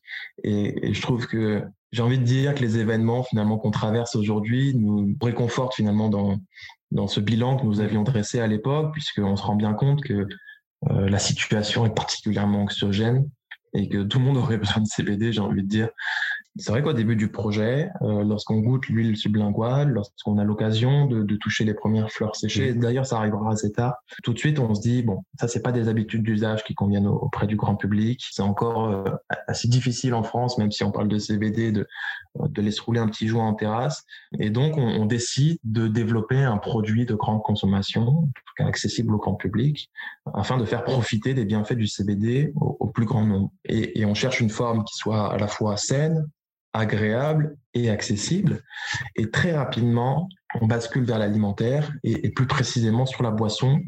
Et, 0.45 0.89
et 0.89 0.95
je 0.95 1.03
trouve 1.03 1.27
que 1.27 1.63
j'ai 1.93 2.03
envie 2.03 2.19
de 2.19 2.25
dire 2.25 2.55
que 2.55 2.61
les 2.61 2.79
événements 2.79 3.23
finalement 3.23 3.59
qu'on 3.59 3.71
traverse 3.71 4.15
aujourd'hui 4.15 4.75
nous 4.77 5.17
réconfortent 5.21 5.75
finalement 5.75 6.09
dans 6.09 6.39
dans 6.91 7.07
ce 7.07 7.21
bilan 7.21 7.57
que 7.57 7.65
nous 7.65 7.81
avions 7.81 8.03
dressé 8.03 8.41
à 8.41 8.47
l'époque, 8.47 8.93
puisqu'on 8.93 9.37
se 9.37 9.43
rend 9.43 9.57
bien 9.57 9.75
compte 9.75 10.03
que 10.03 10.27
euh, 10.91 11.09
la 11.09 11.19
situation 11.19 11.87
est 11.87 11.95
particulièrement 11.95 12.63
anxiogène 12.63 13.29
et 13.75 13.89
que 13.89 14.03
tout 14.03 14.19
le 14.19 14.25
monde 14.25 14.37
aurait 14.37 14.59
besoin 14.59 14.83
de 14.83 14.89
CBD, 14.89 15.33
j'ai 15.33 15.41
envie 15.41 15.63
de 15.63 15.69
dire. 15.69 15.89
C'est 16.57 16.73
vrai 16.73 16.83
qu'au 16.83 16.93
début 16.93 17.15
du 17.15 17.29
projet, 17.29 17.89
euh, 18.03 18.25
lorsqu'on 18.25 18.59
goûte 18.59 18.89
l'huile 18.89 19.17
sublinguale, 19.17 19.91
lorsqu'on 19.91 20.37
a 20.37 20.45
l'occasion 20.45 21.07
de, 21.07 21.23
de, 21.23 21.37
toucher 21.37 21.65
les 21.65 21.75
premières 21.75 22.11
fleurs 22.11 22.35
séchées, 22.35 22.75
d'ailleurs 22.75 23.07
ça 23.07 23.19
arrivera 23.19 23.53
assez 23.53 23.71
tard, 23.71 23.95
tout 24.25 24.33
de 24.33 24.39
suite 24.39 24.59
on 24.59 24.75
se 24.75 24.81
dit, 24.81 25.03
bon, 25.03 25.23
ça 25.39 25.47
c'est 25.47 25.63
pas 25.63 25.71
des 25.71 25.89
habitudes 25.89 26.25
d'usage 26.25 26.65
qui 26.65 26.75
conviennent 26.75 27.07
auprès 27.07 27.47
du 27.47 27.55
grand 27.55 27.77
public, 27.77 28.27
c'est 28.33 28.43
encore 28.43 28.89
euh, 28.89 29.05
assez 29.47 29.69
difficile 29.69 30.13
en 30.13 30.25
France, 30.25 30.59
même 30.59 30.73
si 30.73 30.83
on 30.83 30.91
parle 30.91 31.07
de 31.07 31.19
CBD, 31.19 31.71
de, 31.71 31.87
de 32.41 32.63
laisser 32.63 32.81
rouler 32.81 33.01
un 33.01 33.09
petit 33.09 33.29
joint 33.29 33.47
en 33.47 33.55
terrasse. 33.55 34.03
Et 34.41 34.51
donc 34.51 34.77
on, 34.77 34.83
on 34.83 35.07
décide 35.07 35.59
de 35.63 35.87
développer 35.87 36.43
un 36.43 36.59
produit 36.59 37.07
de 37.07 37.15
grande 37.15 37.43
consommation, 37.43 38.03
en 38.03 38.27
tout 38.27 38.55
cas 38.57 38.67
accessible 38.67 39.15
au 39.15 39.19
grand 39.19 39.35
public, 39.35 39.89
afin 40.35 40.59
de 40.59 40.65
faire 40.65 40.83
profiter 40.83 41.33
des 41.33 41.45
bienfaits 41.45 41.75
du 41.75 41.87
CBD 41.87 42.53
au, 42.57 42.77
au 42.81 42.89
plus 42.89 43.07
grand 43.07 43.25
nombre. 43.25 43.53
Et, 43.65 44.01
et 44.01 44.05
on 44.05 44.15
cherche 44.15 44.41
une 44.41 44.51
forme 44.51 44.83
qui 44.83 44.97
soit 44.97 45.33
à 45.33 45.39
la 45.39 45.47
fois 45.47 45.77
saine, 45.77 46.27
agréable 46.73 47.57
et 47.75 47.91
accessible. 47.91 48.63
Et 49.17 49.31
très 49.31 49.53
rapidement, 49.53 50.29
on 50.61 50.67
bascule 50.67 51.05
vers 51.05 51.19
l'alimentaire 51.19 51.93
et, 52.03 52.31
plus 52.31 52.47
précisément 52.47 53.07
sur 53.07 53.23
la 53.23 53.31
boisson, 53.31 53.81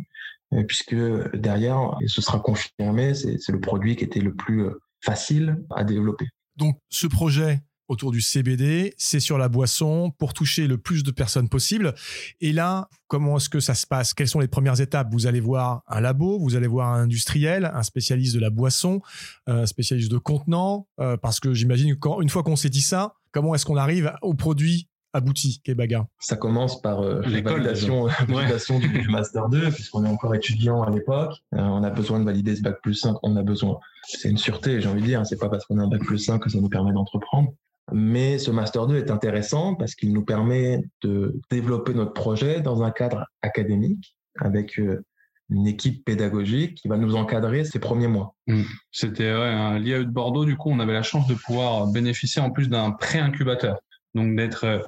euh, 0.52 0.62
puisque 0.64 0.94
derrière, 1.34 1.96
ce 2.06 2.22
sera 2.22 2.40
confirmé, 2.40 3.14
c'est 3.14 3.48
le 3.48 3.60
produit 3.60 3.96
qui 3.96 4.04
était 4.04 4.20
le 4.20 4.34
plus 4.34 4.64
euh, 4.64 4.80
facile 5.04 5.62
à 5.74 5.84
développer. 5.84 6.26
Donc 6.56 6.76
ce 6.90 7.06
projet, 7.06 7.60
autour 7.92 8.10
du 8.10 8.20
CBD, 8.20 8.94
c'est 8.96 9.20
sur 9.20 9.38
la 9.38 9.48
boisson 9.48 10.10
pour 10.18 10.32
toucher 10.32 10.66
le 10.66 10.78
plus 10.78 11.04
de 11.04 11.10
personnes 11.10 11.48
possible. 11.48 11.94
Et 12.40 12.52
là, 12.52 12.88
comment 13.06 13.36
est-ce 13.36 13.48
que 13.48 13.60
ça 13.60 13.74
se 13.74 13.86
passe? 13.86 14.14
Quelles 14.14 14.28
sont 14.28 14.40
les 14.40 14.48
premières 14.48 14.80
étapes? 14.80 15.08
Vous 15.12 15.26
allez 15.26 15.40
voir 15.40 15.82
un 15.86 16.00
labo, 16.00 16.38
vous 16.38 16.56
allez 16.56 16.66
voir 16.66 16.88
un 16.88 17.02
industriel, 17.02 17.70
un 17.74 17.82
spécialiste 17.82 18.34
de 18.34 18.40
la 18.40 18.50
boisson, 18.50 19.02
un 19.46 19.66
spécialiste 19.66 20.10
de 20.10 20.18
contenant, 20.18 20.88
euh, 21.00 21.16
parce 21.16 21.38
que 21.38 21.52
j'imagine 21.52 21.96
qu'une 21.98 22.28
fois 22.28 22.42
qu'on 22.42 22.56
s'est 22.56 22.70
dit 22.70 22.82
ça, 22.82 23.14
comment 23.30 23.54
est-ce 23.54 23.66
qu'on 23.66 23.76
arrive 23.76 24.12
au 24.22 24.34
produit 24.34 24.88
abouti, 25.12 25.60
Kebaga? 25.62 26.06
Ça 26.18 26.36
commence 26.36 26.80
par 26.80 27.00
euh, 27.02 27.20
la 27.26 27.42
validation, 27.42 28.06
validation 28.28 28.78
du, 28.78 28.88
du, 28.88 29.08
Master 29.08 29.48
2, 29.48 29.70
puisqu'on 29.70 30.04
est 30.04 30.08
encore 30.08 30.34
étudiant 30.34 30.82
à 30.82 30.90
l'époque. 30.90 31.34
Euh, 31.54 31.58
on 31.58 31.82
a 31.84 31.90
besoin 31.90 32.20
de 32.20 32.24
valider 32.24 32.56
ce 32.56 32.62
Bac 32.62 32.80
plus 32.82 32.94
5, 32.94 33.16
on 33.22 33.36
a 33.36 33.42
besoin. 33.42 33.78
C'est 34.04 34.30
une 34.30 34.38
sûreté, 34.38 34.80
j'ai 34.80 34.88
envie 34.88 35.02
de 35.02 35.06
dire. 35.06 35.26
C'est 35.26 35.38
pas 35.38 35.48
parce 35.48 35.66
qu'on 35.66 35.78
a 35.78 35.82
un 35.82 35.88
Bac 35.88 36.02
plus 36.02 36.18
5 36.18 36.38
que 36.38 36.50
ça 36.50 36.58
nous 36.58 36.68
permet 36.68 36.92
d'entreprendre. 36.92 37.52
Mais 37.92 38.38
ce 38.38 38.50
Master 38.50 38.86
2 38.86 38.96
est 38.96 39.10
intéressant 39.10 39.74
parce 39.74 39.94
qu'il 39.94 40.12
nous 40.12 40.24
permet 40.24 40.82
de 41.02 41.40
développer 41.50 41.94
notre 41.94 42.12
projet 42.12 42.60
dans 42.60 42.82
un 42.82 42.90
cadre 42.90 43.26
académique 43.42 44.16
avec 44.38 44.78
euh, 44.78 45.04
une 45.50 45.66
équipe 45.66 46.04
pédagogique 46.04 46.76
qui 46.76 46.88
va 46.88 46.96
nous 46.96 47.14
encadrer 47.14 47.64
ces 47.64 47.78
premiers 47.78 48.08
mois. 48.08 48.34
Mmh. 48.46 48.62
C'était 48.90 49.32
ouais, 49.34 49.48
un 49.48 49.78
l'IAE 49.78 50.04
de 50.04 50.10
Bordeaux, 50.10 50.44
du 50.44 50.56
coup, 50.56 50.70
on 50.70 50.80
avait 50.80 50.92
la 50.92 51.02
chance 51.02 51.26
de 51.26 51.34
pouvoir 51.34 51.86
bénéficier 51.88 52.40
en 52.40 52.50
plus 52.50 52.68
d'un 52.68 52.92
pré-incubateur. 52.92 53.78
Donc 54.14 54.36
d'être 54.36 54.64
euh, 54.64 54.80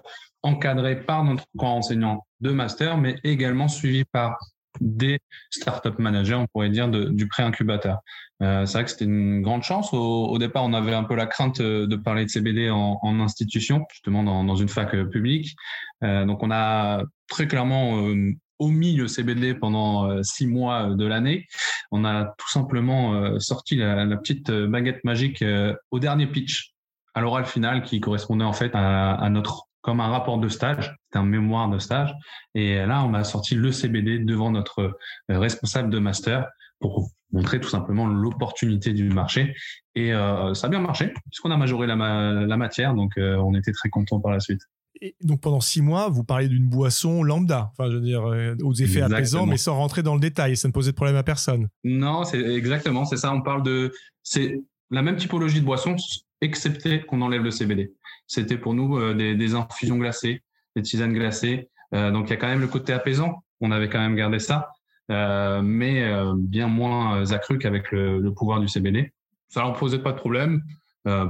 encadré 0.43 1.01
par 1.01 1.25
notre 1.25 1.45
enseignant 1.59 2.27
de 2.41 2.51
master, 2.51 2.99
mais 2.99 3.17
également 3.25 3.69
suivi 3.69 4.05
par 4.05 4.39
des 4.81 5.19
startup 5.51 5.99
managers, 5.99 6.35
on 6.35 6.47
pourrait 6.47 6.71
dire, 6.71 6.89
du 6.89 7.29
pré-incubateur. 7.29 7.99
Euh, 8.43 8.67
c'est 8.67 8.75
vrai 8.75 8.85
que 8.85 8.91
c'était 8.91 9.05
une 9.05 9.43
grande 9.43 9.63
chance. 9.63 9.93
Au, 9.93 10.27
au, 10.27 10.39
départ, 10.39 10.65
on 10.65 10.73
avait 10.73 10.95
un 10.95 11.05
peu 11.05 11.15
la 11.15 11.27
crainte 11.27 11.61
euh, 11.61 11.87
de 11.87 11.97
parler 11.97 12.25
de 12.25 12.31
CBD 12.31 12.71
en, 12.71 12.99
en 13.01 13.21
institution, 13.21 13.87
justement 13.91 14.23
dans, 14.23 14.45
dans, 14.45 14.57
une 14.57 14.69
fac 14.69 14.95
euh, 14.95 15.05
publique. 15.05 15.55
Euh, 16.03 16.25
donc, 16.25 16.43
on 16.43 16.51
a 16.51 17.03
très 17.29 17.47
clairement 17.47 18.07
euh, 18.09 18.33
omis 18.59 18.97
le 18.97 19.09
CBD 19.09 19.55
pendant 19.55 20.11
euh, 20.11 20.23
six 20.23 20.47
mois 20.47 20.95
de 20.95 21.07
l'année. 21.07 21.47
On 21.91 22.05
a 22.05 22.35
tout 22.39 22.51
simplement 22.51 23.39
sorti 23.39 23.77
la, 23.77 24.05
la, 24.05 24.17
petite 24.17 24.51
baguette 24.51 25.05
magique 25.05 25.45
au 25.91 25.99
dernier 26.01 26.27
pitch, 26.27 26.73
à 27.15 27.21
l'oral 27.21 27.45
final, 27.45 27.83
qui 27.83 28.01
correspondait 28.01 28.45
en 28.45 28.53
fait 28.53 28.73
à, 28.75 29.15
à 29.15 29.31
notre 29.31 29.69
comme 29.85 30.01
un 30.01 30.09
rapport 30.09 30.39
de 30.39 30.49
stage, 30.49 30.97
c'est 31.13 31.19
un 31.19 31.25
mémoire 31.25 31.69
de 31.69 31.79
stage. 31.79 32.13
Et 32.55 32.85
là, 32.87 33.05
on 33.05 33.13
a 33.13 33.23
sorti 33.23 33.55
le 33.55 33.71
CBD 33.71 34.19
devant 34.19 34.51
notre 34.51 34.99
responsable 35.29 35.91
de 35.91 35.99
master 35.99 36.47
pour 36.81 37.11
montrer 37.35 37.61
tout 37.61 37.69
simplement 37.69 38.07
l'opportunité 38.07 38.93
du 38.93 39.11
marché. 39.11 39.55
Et 39.95 40.15
euh, 40.15 40.55
ça 40.55 40.69
a 40.69 40.71
bien 40.71 40.81
marché, 40.81 41.13
puisqu'on 41.31 41.51
a 41.51 41.57
majoré 41.57 41.87
la, 41.87 41.97
ma 41.97 42.33
la 42.33 42.57
matière, 42.57 42.95
donc 42.95 43.19
euh, 43.19 43.37
on 43.37 43.55
était 43.55 43.73
très 43.73 43.91
content 43.91 44.21
par 44.21 44.33
la 44.33 44.41
suite. 44.41 44.61
Et 45.03 45.17
donc 45.21 45.41
pendant 45.41 45.61
six 45.61 45.83
mois, 45.83 46.09
vous 46.09 46.25
parlez 46.25 46.49
d'une 46.49 46.69
boisson 46.69 47.23
lambda, 47.23 47.73
enfin 47.73 47.91
je 47.91 47.97
veux 47.97 48.01
dire 48.01 48.25
euh, 48.25 48.55
aux 48.63 48.73
effets 48.73 49.01
exactement. 49.01 49.17
apaisants, 49.17 49.47
mais 49.47 49.57
sans 49.57 49.77
rentrer 49.77 50.03
dans 50.03 50.15
le 50.15 50.21
détail. 50.21 50.57
Ça 50.57 50.69
ne 50.69 50.73
posait 50.73 50.93
de 50.93 50.97
problème 50.97 51.17
à 51.17 51.25
personne. 51.25 51.69
Non, 51.83 52.25
c'est 52.25 52.41
exactement, 52.41 53.05
c'est 53.05 53.17
ça. 53.17 53.33
On 53.33 53.43
parle 53.43 53.65
de, 53.65 53.93
c'est 54.23 54.63
la 54.91 55.03
même 55.03 55.17
typologie 55.17 55.61
de 55.61 55.67
boisson, 55.67 55.97
excepté 56.41 57.01
qu'on 57.01 57.23
enlève 57.23 57.43
le 57.43 57.51
CBD. 57.51 57.93
C'était 58.27 58.59
pour 58.59 58.75
nous 58.75 58.99
euh, 58.99 59.15
des, 59.15 59.55
infusions 59.55 59.97
glacées, 59.97 60.43
des 60.77 60.83
tisanes 60.83 61.13
glacées. 61.13 61.69
Euh, 61.95 62.11
donc 62.11 62.29
il 62.29 62.31
y 62.31 62.33
a 62.35 62.37
quand 62.37 62.49
même 62.49 62.61
le 62.61 62.69
côté 62.69 62.93
apaisant. 62.93 63.45
On 63.61 63.71
avait 63.71 63.89
quand 63.89 64.01
même 64.01 64.17
gardé 64.17 64.39
ça. 64.39 64.69
Euh, 65.11 65.61
mais 65.63 66.11
bien 66.39 66.67
moins 66.67 67.31
accru 67.33 67.59
qu'avec 67.59 67.93
le, 67.93 68.31
pouvoir 68.31 68.61
du 68.61 68.69
CBD. 68.69 69.13
Ça 69.49 69.61
leur 69.61 69.75
posait 69.75 69.99
pas 69.99 70.13
de 70.13 70.19
problème. 70.19 70.63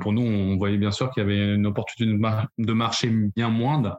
Pour 0.01 0.13
nous, 0.13 0.23
on 0.23 0.57
voyait 0.57 0.77
bien 0.79 0.93
sûr 0.93 1.11
qu'il 1.11 1.21
y 1.21 1.27
avait 1.27 1.55
une 1.57 1.67
opportunité 1.67 2.13
de, 2.13 2.17
mar 2.17 2.47
de, 2.59 2.73
marché 2.73 3.11
bien 3.35 3.49
moindre 3.49 3.99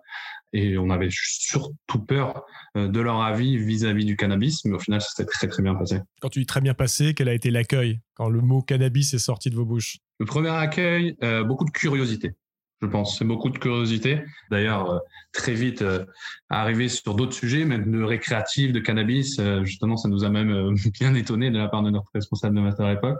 et 0.53 0.77
on 0.77 0.89
avait 0.89 1.09
surtout 1.11 1.99
peur 1.99 2.45
de 2.75 2.99
leur 3.01 3.21
avis 3.21 3.57
vis-à-vis 3.57 4.03
-vis 4.03 4.07
du 4.07 4.15
cannabis, 4.15 4.63
mais 4.63 4.75
au 4.75 4.79
final, 4.79 5.01
ça 5.01 5.09
s'est 5.09 5.25
très 5.25 5.49
très 5.49 5.61
bien 5.61 5.75
passé. 5.75 5.99
Quand 6.21 6.29
tu 6.29 6.39
dis 6.39 6.45
très 6.45 6.61
bien 6.61 6.73
passé, 6.73 7.13
quel 7.13 7.27
a 7.27 7.33
été 7.33 7.51
l'accueil 7.51 7.99
quand 8.13 8.29
le 8.29 8.39
mot 8.39 8.61
cannabis 8.61 9.13
est 9.13 9.19
sorti 9.19 9.49
de 9.49 9.55
vos 9.55 9.65
bouches? 9.65 9.97
Le 10.19 10.25
premier 10.25 10.49
accueil, 10.49 11.17
euh, 11.23 11.43
beaucoup 11.43 11.65
de 11.65 11.71
curiosité 11.71 12.35
je 12.81 12.87
pense. 12.87 13.17
C'est 13.17 13.25
beaucoup 13.25 13.49
de 13.49 13.57
curiosité. 13.57 14.21
D'ailleurs, 14.51 14.91
euh, 14.91 14.99
très 15.31 15.53
vite, 15.53 15.81
euh, 15.81 16.05
arrivé 16.49 16.89
sur 16.89 17.15
d'autres 17.15 17.33
sujets, 17.33 17.65
même 17.65 17.91
de 17.91 18.03
récréatif, 18.03 18.71
de 18.71 18.79
cannabis, 18.79 19.39
euh, 19.39 19.63
justement, 19.63 19.97
ça 19.97 20.09
nous 20.09 20.23
a 20.23 20.29
même 20.29 20.51
euh, 20.51 20.75
bien 20.99 21.15
étonné 21.15 21.49
de 21.51 21.57
la 21.57 21.67
part 21.67 21.83
de 21.83 21.89
notre 21.89 22.09
responsable 22.13 22.55
de 22.55 22.61
master 22.61 22.85
à 22.85 22.93
l'époque. 22.93 23.17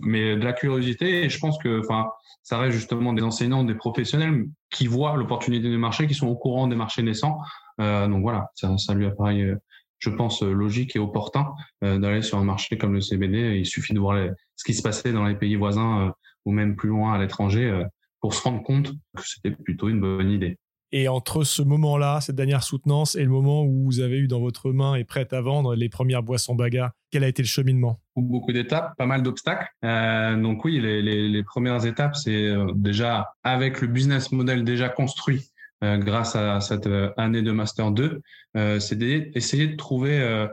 Mais 0.00 0.36
de 0.36 0.44
la 0.44 0.52
curiosité, 0.52 1.24
et 1.24 1.28
je 1.28 1.38
pense 1.38 1.58
que, 1.58 1.80
enfin, 1.80 2.06
ça 2.42 2.58
reste 2.58 2.76
justement 2.76 3.12
des 3.12 3.22
enseignants, 3.22 3.64
des 3.64 3.74
professionnels 3.74 4.46
qui 4.70 4.86
voient 4.86 5.16
l'opportunité 5.16 5.68
du 5.68 5.78
marché, 5.78 6.06
qui 6.06 6.14
sont 6.14 6.28
au 6.28 6.36
courant 6.36 6.66
des 6.66 6.76
marchés 6.76 7.02
naissants. 7.02 7.38
donc 7.78 8.22
voilà, 8.22 8.50
ça, 8.54 8.76
ça 8.78 8.94
lui 8.94 9.04
apparaît, 9.04 9.54
je 9.98 10.10
pense, 10.10 10.42
logique 10.42 10.96
et 10.96 10.98
opportun 10.98 11.48
d'aller 11.82 12.22
sur 12.22 12.38
un 12.38 12.44
marché 12.44 12.78
comme 12.78 12.94
le 12.94 13.02
CBD. 13.02 13.58
Il 13.58 13.66
suffit 13.66 13.92
de 13.92 13.98
voir 13.98 14.16
les, 14.16 14.30
ce 14.56 14.64
qui 14.64 14.72
se 14.72 14.80
passait 14.80 15.12
dans 15.12 15.24
les 15.26 15.34
pays 15.34 15.56
voisins 15.56 16.14
ou 16.48 16.52
même 16.52 16.74
plus 16.74 16.88
loin 16.88 17.12
à 17.12 17.18
l'étranger 17.18 17.84
pour 18.20 18.32
se 18.32 18.42
rendre 18.42 18.62
compte 18.62 18.92
que 19.14 19.22
c'était 19.22 19.50
plutôt 19.50 19.88
une 19.88 20.00
bonne 20.00 20.30
idée. 20.30 20.58
Et 20.90 21.06
entre 21.06 21.44
ce 21.44 21.60
moment-là, 21.60 22.22
cette 22.22 22.36
dernière 22.36 22.62
soutenance, 22.62 23.14
et 23.14 23.22
le 23.22 23.28
moment 23.28 23.62
où 23.62 23.84
vous 23.84 24.00
avez 24.00 24.16
eu 24.16 24.26
dans 24.26 24.40
votre 24.40 24.72
main 24.72 24.94
et 24.94 25.04
prête 25.04 25.34
à 25.34 25.42
vendre 25.42 25.74
les 25.74 25.90
premières 25.90 26.22
boissons 26.22 26.54
Baga, 26.54 26.94
quel 27.10 27.24
a 27.24 27.28
été 27.28 27.42
le 27.42 27.48
cheminement? 27.48 28.00
Beaucoup 28.16 28.52
d'étapes, 28.52 28.96
pas 28.96 29.04
mal 29.04 29.22
d'obstacles. 29.22 29.68
Euh, 29.84 30.40
donc 30.40 30.64
oui, 30.64 30.80
les, 30.80 31.02
les, 31.02 31.28
les 31.28 31.44
premières 31.44 31.84
étapes, 31.84 32.16
c'est 32.16 32.46
euh, 32.46 32.72
déjà 32.74 33.34
avec 33.42 33.82
le 33.82 33.88
business 33.88 34.32
model 34.32 34.64
déjà 34.64 34.88
construit 34.88 35.50
euh, 35.84 35.98
grâce 35.98 36.34
à 36.36 36.60
cette 36.60 36.86
euh, 36.86 37.12
année 37.18 37.42
de 37.42 37.52
Master 37.52 37.90
2, 37.90 38.22
euh, 38.56 38.80
c'est 38.80 38.96
d'essayer 38.96 39.66
de 39.66 39.76
trouver 39.76 40.18
euh, 40.18 40.48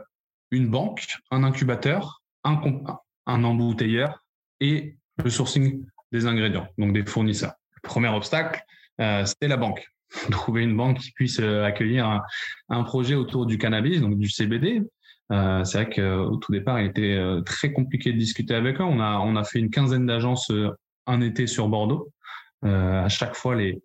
une 0.50 0.68
banque, 0.68 1.06
un 1.30 1.44
incubateur, 1.44 2.22
un, 2.44 2.60
un 3.26 3.42
embouteilleur 3.42 4.22
et 4.60 4.98
le 5.22 5.30
sourcing 5.30 5.84
des 6.12 6.26
ingrédients, 6.26 6.68
donc 6.78 6.92
des 6.92 7.04
fournisseurs. 7.04 7.54
Le 7.82 7.88
premier 7.88 8.08
obstacle, 8.08 8.62
euh, 9.00 9.24
c'était 9.24 9.48
la 9.48 9.56
banque. 9.56 9.86
trouver 10.30 10.62
une 10.62 10.76
banque 10.76 10.98
qui 10.98 11.10
puisse 11.12 11.40
accueillir 11.40 12.22
un, 12.68 12.82
projet 12.84 13.16
autour 13.16 13.44
du 13.44 13.58
cannabis, 13.58 14.00
donc 14.00 14.18
du 14.18 14.28
CBD. 14.28 14.82
c'est 15.30 15.72
vrai 15.72 15.90
qu'au 15.90 16.36
tout 16.36 16.52
départ, 16.52 16.80
il 16.80 16.86
était 16.86 17.18
très 17.44 17.72
compliqué 17.72 18.12
de 18.12 18.18
discuter 18.18 18.54
avec 18.54 18.80
eux. 18.80 18.84
On 18.84 19.00
a, 19.00 19.18
on 19.18 19.34
a 19.34 19.42
fait 19.42 19.58
une 19.58 19.68
quinzaine 19.68 20.06
d'agences 20.06 20.52
un 21.08 21.20
été 21.20 21.48
sur 21.48 21.68
Bordeaux. 21.68 22.12
à 22.62 23.08
chaque 23.08 23.34
fois, 23.34 23.56
les, 23.56 23.82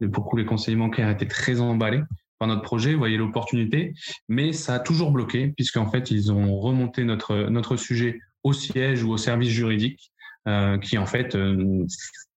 beaucoup 0.00 0.36
les 0.36 0.44
conseillers 0.44 0.76
bancaires 0.76 1.10
étaient 1.10 1.26
très 1.26 1.60
emballés 1.60 2.02
par 2.38 2.48
notre 2.48 2.62
projet, 2.62 2.94
voyaient 2.94 3.16
l'opportunité, 3.16 3.94
mais 4.28 4.52
ça 4.52 4.74
a 4.74 4.78
toujours 4.80 5.10
bloqué 5.10 5.48
puisqu'en 5.48 5.90
fait, 5.90 6.10
ils 6.10 6.32
ont 6.32 6.58
remonté 6.58 7.04
notre, 7.04 7.48
notre 7.48 7.76
sujet 7.76 8.20
au 8.42 8.52
siège 8.52 9.02
ou 9.02 9.10
au 9.12 9.16
service 9.16 9.50
juridique 9.50 10.12
euh, 10.12 10.13
qui 10.78 10.98
en 10.98 11.06
fait 11.06 11.34
euh, 11.34 11.86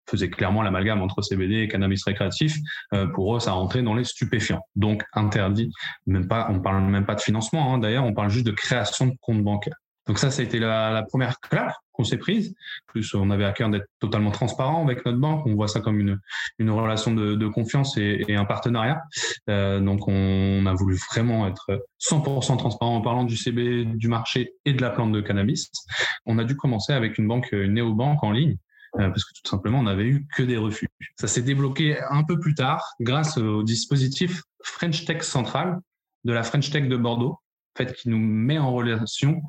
faisait 0.10 0.30
clairement 0.30 0.62
l'amalgame 0.62 1.02
entre 1.02 1.22
CBD 1.22 1.56
et 1.56 1.68
cannabis 1.68 2.04
récréatif. 2.04 2.58
Euh, 2.94 3.08
pour 3.08 3.36
eux, 3.36 3.40
ça 3.40 3.52
rentrait 3.52 3.84
dans 3.84 3.94
les 3.94 4.04
stupéfiants, 4.04 4.62
donc 4.76 5.04
interdit. 5.14 5.72
Même 6.06 6.28
pas, 6.28 6.48
on 6.50 6.60
parle 6.60 6.84
même 6.84 7.06
pas 7.06 7.16
de 7.16 7.22
financement. 7.22 7.74
Hein. 7.74 7.80
D'ailleurs, 7.80 8.06
on 8.06 8.14
parle 8.14 8.30
juste 8.30 8.46
de 8.46 8.52
création 8.52 9.08
de 9.08 9.14
compte 9.22 9.44
bancaire. 9.44 9.76
Donc 10.08 10.20
ça, 10.20 10.32
ça 10.32 10.42
a 10.42 10.46
été 10.46 10.60
la, 10.60 11.04
première 11.10 11.40
claque 11.40 11.76
qu'on 11.92 12.04
s'est 12.04 12.18
prise. 12.18 12.56
Plus, 12.88 13.14
on 13.14 13.30
avait 13.30 13.44
à 13.44 13.52
cœur 13.52 13.70
d'être 13.70 13.88
totalement 14.00 14.32
transparent 14.32 14.84
avec 14.84 15.06
notre 15.06 15.18
banque. 15.18 15.46
On 15.46 15.56
voit 15.56 15.68
ça 15.68 15.82
comme 15.82 16.00
une, 16.00 16.70
relation 16.70 17.14
de, 17.14 17.48
confiance 17.48 17.98
et, 17.98 18.24
et, 18.28 18.36
un 18.36 18.46
partenariat. 18.46 19.02
Euh, 19.50 19.80
donc 19.80 20.08
on, 20.08 20.66
a 20.66 20.74
voulu 20.74 20.98
vraiment 21.12 21.48
être 21.48 21.86
100% 22.02 22.58
transparent 22.58 22.96
en 22.96 23.02
parlant 23.02 23.24
du 23.24 23.36
CB, 23.36 23.86
du 23.86 24.08
marché 24.08 24.54
et 24.66 24.74
de 24.74 24.82
la 24.82 24.90
plante 24.90 25.12
de 25.12 25.22
cannabis. 25.22 25.72
On 26.26 26.38
a 26.38 26.44
dû 26.44 26.56
commencer 26.56 26.94
avec 26.94 27.18
une 27.18 27.28
banque, 27.28 27.50
une 27.52 27.74
néobanque 27.74 28.24
en 28.24 28.32
ligne. 28.32 28.58
Euh, 29.00 29.10
parce 29.10 29.26
que 29.26 29.34
tout 29.34 29.50
simplement, 29.50 29.80
on 29.80 29.84
n'avait 29.84 30.06
eu 30.06 30.26
que 30.36 30.44
des 30.44 30.58
refus. 30.58 30.88
Ça 31.18 31.28
s'est 31.28 31.42
débloqué 31.42 32.00
un 32.10 32.24
peu 32.24 32.40
plus 32.40 32.56
tard 32.56 32.94
grâce 33.02 33.38
au 33.38 33.62
dispositif 33.62 34.44
French 34.64 35.06
Tech 35.06 35.24
Central 35.24 35.80
de 36.24 36.34
la 36.34 36.44
French 36.44 36.72
Tech 36.72 36.88
de 36.88 36.98
Bordeaux, 36.98 37.34
en 37.34 37.78
fait, 37.78 37.94
qui 37.94 38.10
nous 38.10 38.18
met 38.18 38.58
en 38.58 38.74
relation 38.74 39.42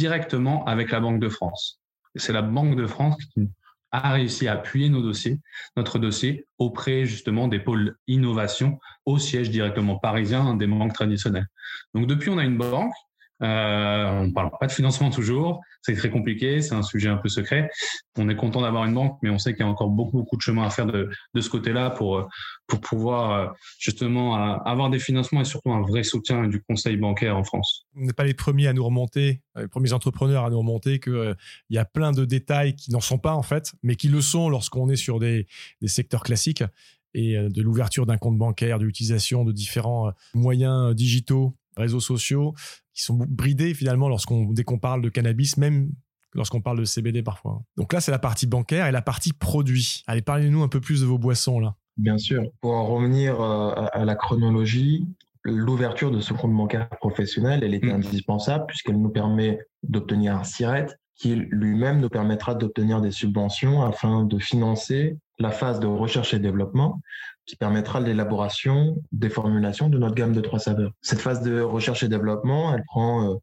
directement 0.00 0.64
avec 0.64 0.90
la 0.90 1.00
Banque 1.00 1.20
de 1.20 1.28
France. 1.28 1.78
C'est 2.14 2.32
la 2.32 2.40
Banque 2.40 2.74
de 2.74 2.86
France 2.86 3.16
qui 3.34 3.50
a 3.92 4.12
réussi 4.12 4.48
à 4.48 4.54
appuyer 4.54 4.88
nos 4.88 5.02
dossiers, 5.02 5.38
notre 5.76 5.98
dossier 5.98 6.46
auprès 6.58 7.04
justement 7.04 7.48
des 7.48 7.58
pôles 7.58 7.96
innovation 8.06 8.78
au 9.04 9.18
siège 9.18 9.50
directement 9.50 9.98
parisien 9.98 10.54
des 10.54 10.66
banques 10.66 10.94
traditionnelles. 10.94 11.48
Donc 11.94 12.06
depuis, 12.06 12.30
on 12.30 12.38
a 12.38 12.44
une 12.44 12.56
banque 12.56 12.94
euh, 13.42 14.20
on 14.20 14.26
ne 14.26 14.32
parle 14.32 14.50
pas 14.58 14.66
de 14.66 14.72
financement 14.72 15.10
toujours, 15.10 15.62
c'est 15.80 15.94
très 15.94 16.10
compliqué, 16.10 16.60
c'est 16.60 16.74
un 16.74 16.82
sujet 16.82 17.08
un 17.08 17.16
peu 17.16 17.28
secret. 17.28 17.70
On 18.18 18.28
est 18.28 18.36
content 18.36 18.60
d'avoir 18.60 18.84
une 18.84 18.94
banque, 18.94 19.18
mais 19.22 19.30
on 19.30 19.38
sait 19.38 19.54
qu'il 19.54 19.64
y 19.64 19.68
a 19.68 19.70
encore 19.70 19.88
beaucoup, 19.88 20.18
beaucoup 20.18 20.36
de 20.36 20.42
chemin 20.42 20.64
à 20.64 20.70
faire 20.70 20.86
de, 20.86 21.08
de 21.34 21.40
ce 21.40 21.48
côté-là 21.48 21.90
pour, 21.90 22.28
pour 22.66 22.80
pouvoir 22.80 23.30
euh, 23.30 23.46
justement 23.78 24.34
avoir 24.34 24.90
des 24.90 24.98
financements 24.98 25.40
et 25.40 25.44
surtout 25.44 25.72
un 25.72 25.80
vrai 25.80 26.02
soutien 26.02 26.48
du 26.48 26.62
conseil 26.62 26.96
bancaire 26.98 27.36
en 27.36 27.44
France. 27.44 27.86
On 27.96 28.02
n'est 28.02 28.12
pas 28.12 28.24
les 28.24 28.34
premiers 28.34 28.66
à 28.66 28.74
nous 28.74 28.84
remonter, 28.84 29.40
les 29.56 29.68
premiers 29.68 29.94
entrepreneurs 29.94 30.44
à 30.44 30.50
nous 30.50 30.58
remonter 30.58 31.00
qu'il 31.00 31.14
euh, 31.14 31.34
y 31.70 31.78
a 31.78 31.86
plein 31.86 32.12
de 32.12 32.26
détails 32.26 32.74
qui 32.74 32.90
n'en 32.90 33.00
sont 33.00 33.18
pas 33.18 33.34
en 33.34 33.42
fait, 33.42 33.72
mais 33.82 33.96
qui 33.96 34.08
le 34.08 34.20
sont 34.20 34.50
lorsqu'on 34.50 34.90
est 34.90 34.96
sur 34.96 35.18
des, 35.18 35.46
des 35.80 35.88
secteurs 35.88 36.22
classiques 36.22 36.64
et 37.12 37.36
de 37.36 37.60
l'ouverture 37.60 38.06
d'un 38.06 38.18
compte 38.18 38.38
bancaire, 38.38 38.78
de 38.78 38.84
l'utilisation 38.84 39.44
de 39.44 39.50
différents 39.50 40.12
moyens 40.32 40.94
digitaux 40.94 41.56
réseaux 41.76 42.00
sociaux 42.00 42.54
qui 42.94 43.02
sont 43.02 43.16
bridés 43.28 43.74
finalement 43.74 44.08
lorsqu'on 44.08 44.52
dès 44.52 44.64
qu'on 44.64 44.78
parle 44.78 45.02
de 45.02 45.08
cannabis, 45.08 45.56
même 45.56 45.90
lorsqu'on 46.34 46.60
parle 46.60 46.78
de 46.78 46.84
CBD 46.84 47.22
parfois. 47.22 47.62
Donc 47.76 47.92
là, 47.92 48.00
c'est 48.00 48.10
la 48.10 48.18
partie 48.18 48.46
bancaire 48.46 48.86
et 48.86 48.92
la 48.92 49.02
partie 49.02 49.32
produit. 49.32 50.02
Allez, 50.06 50.22
parlez-nous 50.22 50.62
un 50.62 50.68
peu 50.68 50.80
plus 50.80 51.00
de 51.00 51.06
vos 51.06 51.18
boissons 51.18 51.60
là. 51.60 51.76
Bien 51.96 52.18
sûr. 52.18 52.42
Pour 52.60 52.72
en 52.72 52.86
revenir 52.86 53.40
euh, 53.40 53.86
à 53.92 54.04
la 54.04 54.14
chronologie, 54.14 55.06
l'ouverture 55.44 56.10
de 56.10 56.20
ce 56.20 56.32
compte 56.32 56.54
bancaire 56.54 56.88
professionnel, 56.88 57.62
elle 57.62 57.74
était 57.74 57.88
mmh. 57.88 57.96
indispensable 57.96 58.64
puisqu'elle 58.66 59.00
nous 59.00 59.10
permet 59.10 59.58
d'obtenir 59.82 60.36
un 60.36 60.44
SIRET 60.44 60.86
qui 61.16 61.34
lui-même 61.34 62.00
nous 62.00 62.08
permettra 62.08 62.54
d'obtenir 62.54 63.02
des 63.02 63.10
subventions 63.10 63.82
afin 63.82 64.24
de 64.24 64.38
financer 64.38 65.18
la 65.40 65.50
phase 65.50 65.80
de 65.80 65.86
recherche 65.86 66.34
et 66.34 66.38
développement 66.38 67.00
qui 67.46 67.56
permettra 67.56 67.98
l'élaboration 68.00 69.02
des 69.10 69.30
formulations 69.30 69.88
de 69.88 69.98
notre 69.98 70.14
gamme 70.14 70.32
de 70.32 70.40
trois 70.40 70.58
saveurs. 70.58 70.92
Cette 71.00 71.18
phase 71.18 71.42
de 71.42 71.60
recherche 71.60 72.02
et 72.02 72.08
développement, 72.08 72.72
elle 72.74 72.84
prend 72.84 73.24
euh, 73.24 73.34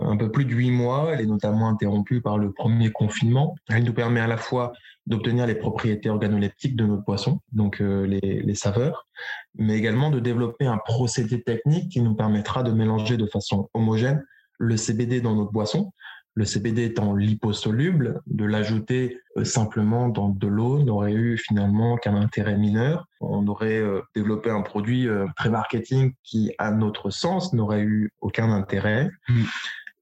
un 0.00 0.16
peu 0.16 0.32
plus 0.32 0.46
de 0.46 0.52
huit 0.52 0.70
mois. 0.70 1.10
Elle 1.12 1.20
est 1.20 1.26
notamment 1.26 1.68
interrompue 1.68 2.22
par 2.22 2.38
le 2.38 2.52
premier 2.52 2.90
confinement. 2.90 3.54
Elle 3.68 3.84
nous 3.84 3.92
permet 3.92 4.20
à 4.20 4.26
la 4.26 4.38
fois 4.38 4.72
d'obtenir 5.06 5.46
les 5.46 5.54
propriétés 5.54 6.08
organoleptiques 6.08 6.74
de 6.74 6.84
notre 6.84 7.04
poisson, 7.04 7.40
donc 7.52 7.80
euh, 7.80 8.06
les, 8.06 8.42
les, 8.42 8.54
saveurs, 8.56 9.06
mais 9.54 9.78
également 9.78 10.10
de 10.10 10.18
développer 10.18 10.66
un 10.66 10.78
procédé 10.78 11.42
technique 11.42 11.92
qui 11.92 12.00
nous 12.00 12.16
permettra 12.16 12.64
de 12.64 12.72
mélanger 12.72 13.16
de 13.16 13.26
façon 13.26 13.70
homogène 13.72 14.24
le 14.58 14.76
CBD 14.76 15.20
dans 15.20 15.36
notre 15.36 15.52
boisson 15.52 15.92
le 16.36 16.44
CBD 16.44 16.84
étant 16.84 17.14
liposoluble, 17.14 18.20
de 18.26 18.44
l'ajouter 18.44 19.20
euh, 19.38 19.44
simplement 19.44 20.10
dans 20.10 20.28
de 20.28 20.46
l'eau 20.46 20.80
n'aurait 20.80 21.14
eu 21.14 21.38
finalement 21.38 21.96
qu'un 21.96 22.14
intérêt 22.14 22.58
mineur. 22.58 23.06
On 23.22 23.46
aurait 23.48 23.78
euh, 23.78 24.02
développé 24.14 24.50
un 24.50 24.60
produit 24.60 25.08
euh, 25.08 25.26
très 25.36 25.48
marketing 25.48 26.12
qui, 26.22 26.52
à 26.58 26.70
notre 26.72 27.08
sens, 27.08 27.54
n'aurait 27.54 27.80
eu 27.80 28.12
aucun 28.20 28.52
intérêt. 28.52 29.10
Mm. 29.30 29.42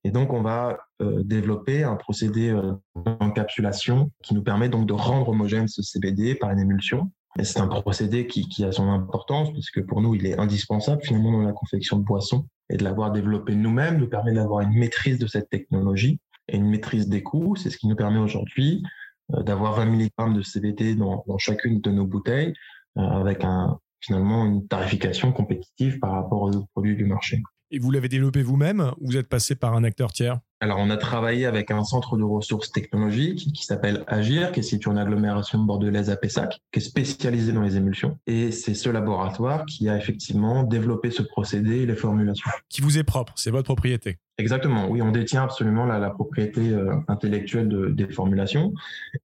Et 0.06 0.10
donc, 0.10 0.34
on 0.34 0.42
va 0.42 0.76
développer 1.00 1.82
un 1.82 1.96
procédé 1.96 2.54
d'encapsulation 2.94 4.10
qui 4.22 4.34
nous 4.34 4.42
permet 4.42 4.68
donc 4.68 4.86
de 4.86 4.92
rendre 4.92 5.30
homogène 5.30 5.66
ce 5.66 5.80
CBD 5.80 6.34
par 6.34 6.50
une 6.50 6.58
émulsion. 6.58 7.10
Et 7.38 7.44
c'est 7.44 7.58
un 7.60 7.68
procédé 7.68 8.26
qui, 8.26 8.46
qui, 8.46 8.66
a 8.66 8.72
son 8.72 8.90
importance 8.90 9.50
puisque 9.52 9.82
pour 9.86 10.02
nous, 10.02 10.14
il 10.14 10.26
est 10.26 10.38
indispensable 10.38 11.00
finalement 11.02 11.32
dans 11.32 11.40
la 11.40 11.52
confection 11.52 11.98
de 11.98 12.04
boissons 12.04 12.46
et 12.68 12.76
de 12.76 12.84
l'avoir 12.84 13.12
développé 13.12 13.54
nous-mêmes 13.54 13.96
nous 13.96 14.06
permet 14.06 14.32
d'avoir 14.32 14.60
une 14.60 14.74
maîtrise 14.78 15.18
de 15.18 15.26
cette 15.26 15.48
technologie 15.48 16.20
et 16.48 16.56
une 16.56 16.68
maîtrise 16.68 17.08
des 17.08 17.22
coûts. 17.22 17.56
C'est 17.56 17.70
ce 17.70 17.78
qui 17.78 17.88
nous 17.88 17.96
permet 17.96 18.18
aujourd'hui 18.18 18.82
euh, 19.32 19.42
d'avoir 19.42 19.74
20 19.74 19.86
mg 19.86 20.34
de 20.34 20.42
CBD 20.42 20.94
dans, 20.94 21.24
dans, 21.26 21.38
chacune 21.38 21.80
de 21.80 21.90
nos 21.90 22.06
bouteilles 22.06 22.54
euh, 22.98 23.02
avec 23.02 23.44
un, 23.44 23.78
finalement 24.00 24.44
une 24.44 24.66
tarification 24.66 25.32
compétitive 25.32 25.98
par 25.98 26.12
rapport 26.12 26.42
aux 26.42 26.48
autres 26.50 26.68
produits 26.74 26.96
du 26.96 27.04
marché. 27.04 27.42
Et 27.70 27.78
vous 27.78 27.90
l'avez 27.90 28.08
développé 28.08 28.42
vous-même 28.42 28.92
ou 29.00 29.06
vous 29.06 29.16
êtes 29.16 29.28
passé 29.28 29.56
par 29.56 29.74
un 29.74 29.82
acteur 29.82 30.12
tiers? 30.12 30.38
Alors, 30.60 30.78
on 30.78 30.90
a 30.90 30.96
travaillé 30.96 31.44
avec 31.44 31.70
un 31.70 31.82
centre 31.84 32.16
de 32.16 32.22
ressources 32.22 32.70
technologiques 32.70 33.52
qui 33.52 33.64
s'appelle 33.64 34.04
Agir, 34.06 34.52
qui 34.52 34.60
est 34.60 34.62
situé 34.62 34.90
en 34.90 34.96
agglomération 34.96 35.58
bordelaise 35.58 36.08
à 36.08 36.16
Pessac, 36.16 36.60
qui 36.72 36.78
est 36.78 36.82
spécialisé 36.82 37.52
dans 37.52 37.62
les 37.62 37.76
émulsions. 37.76 38.18
Et 38.26 38.52
c'est 38.52 38.74
ce 38.74 38.88
laboratoire 38.88 39.66
qui 39.66 39.88
a 39.88 39.96
effectivement 39.96 40.62
développé 40.62 41.10
ce 41.10 41.22
procédé 41.22 41.80
et 41.80 41.86
les 41.86 41.96
formulations. 41.96 42.50
Qui 42.68 42.80
vous 42.80 42.96
est 42.96 43.04
propre, 43.04 43.32
c'est 43.36 43.50
votre 43.50 43.64
propriété. 43.64 44.18
Exactement, 44.36 44.88
oui, 44.88 45.00
on 45.00 45.12
détient 45.12 45.44
absolument 45.44 45.86
la, 45.86 46.00
la 46.00 46.10
propriété 46.10 46.70
euh, 46.70 46.92
intellectuelle 47.06 47.68
de, 47.68 47.88
des 47.90 48.08
formulations. 48.08 48.72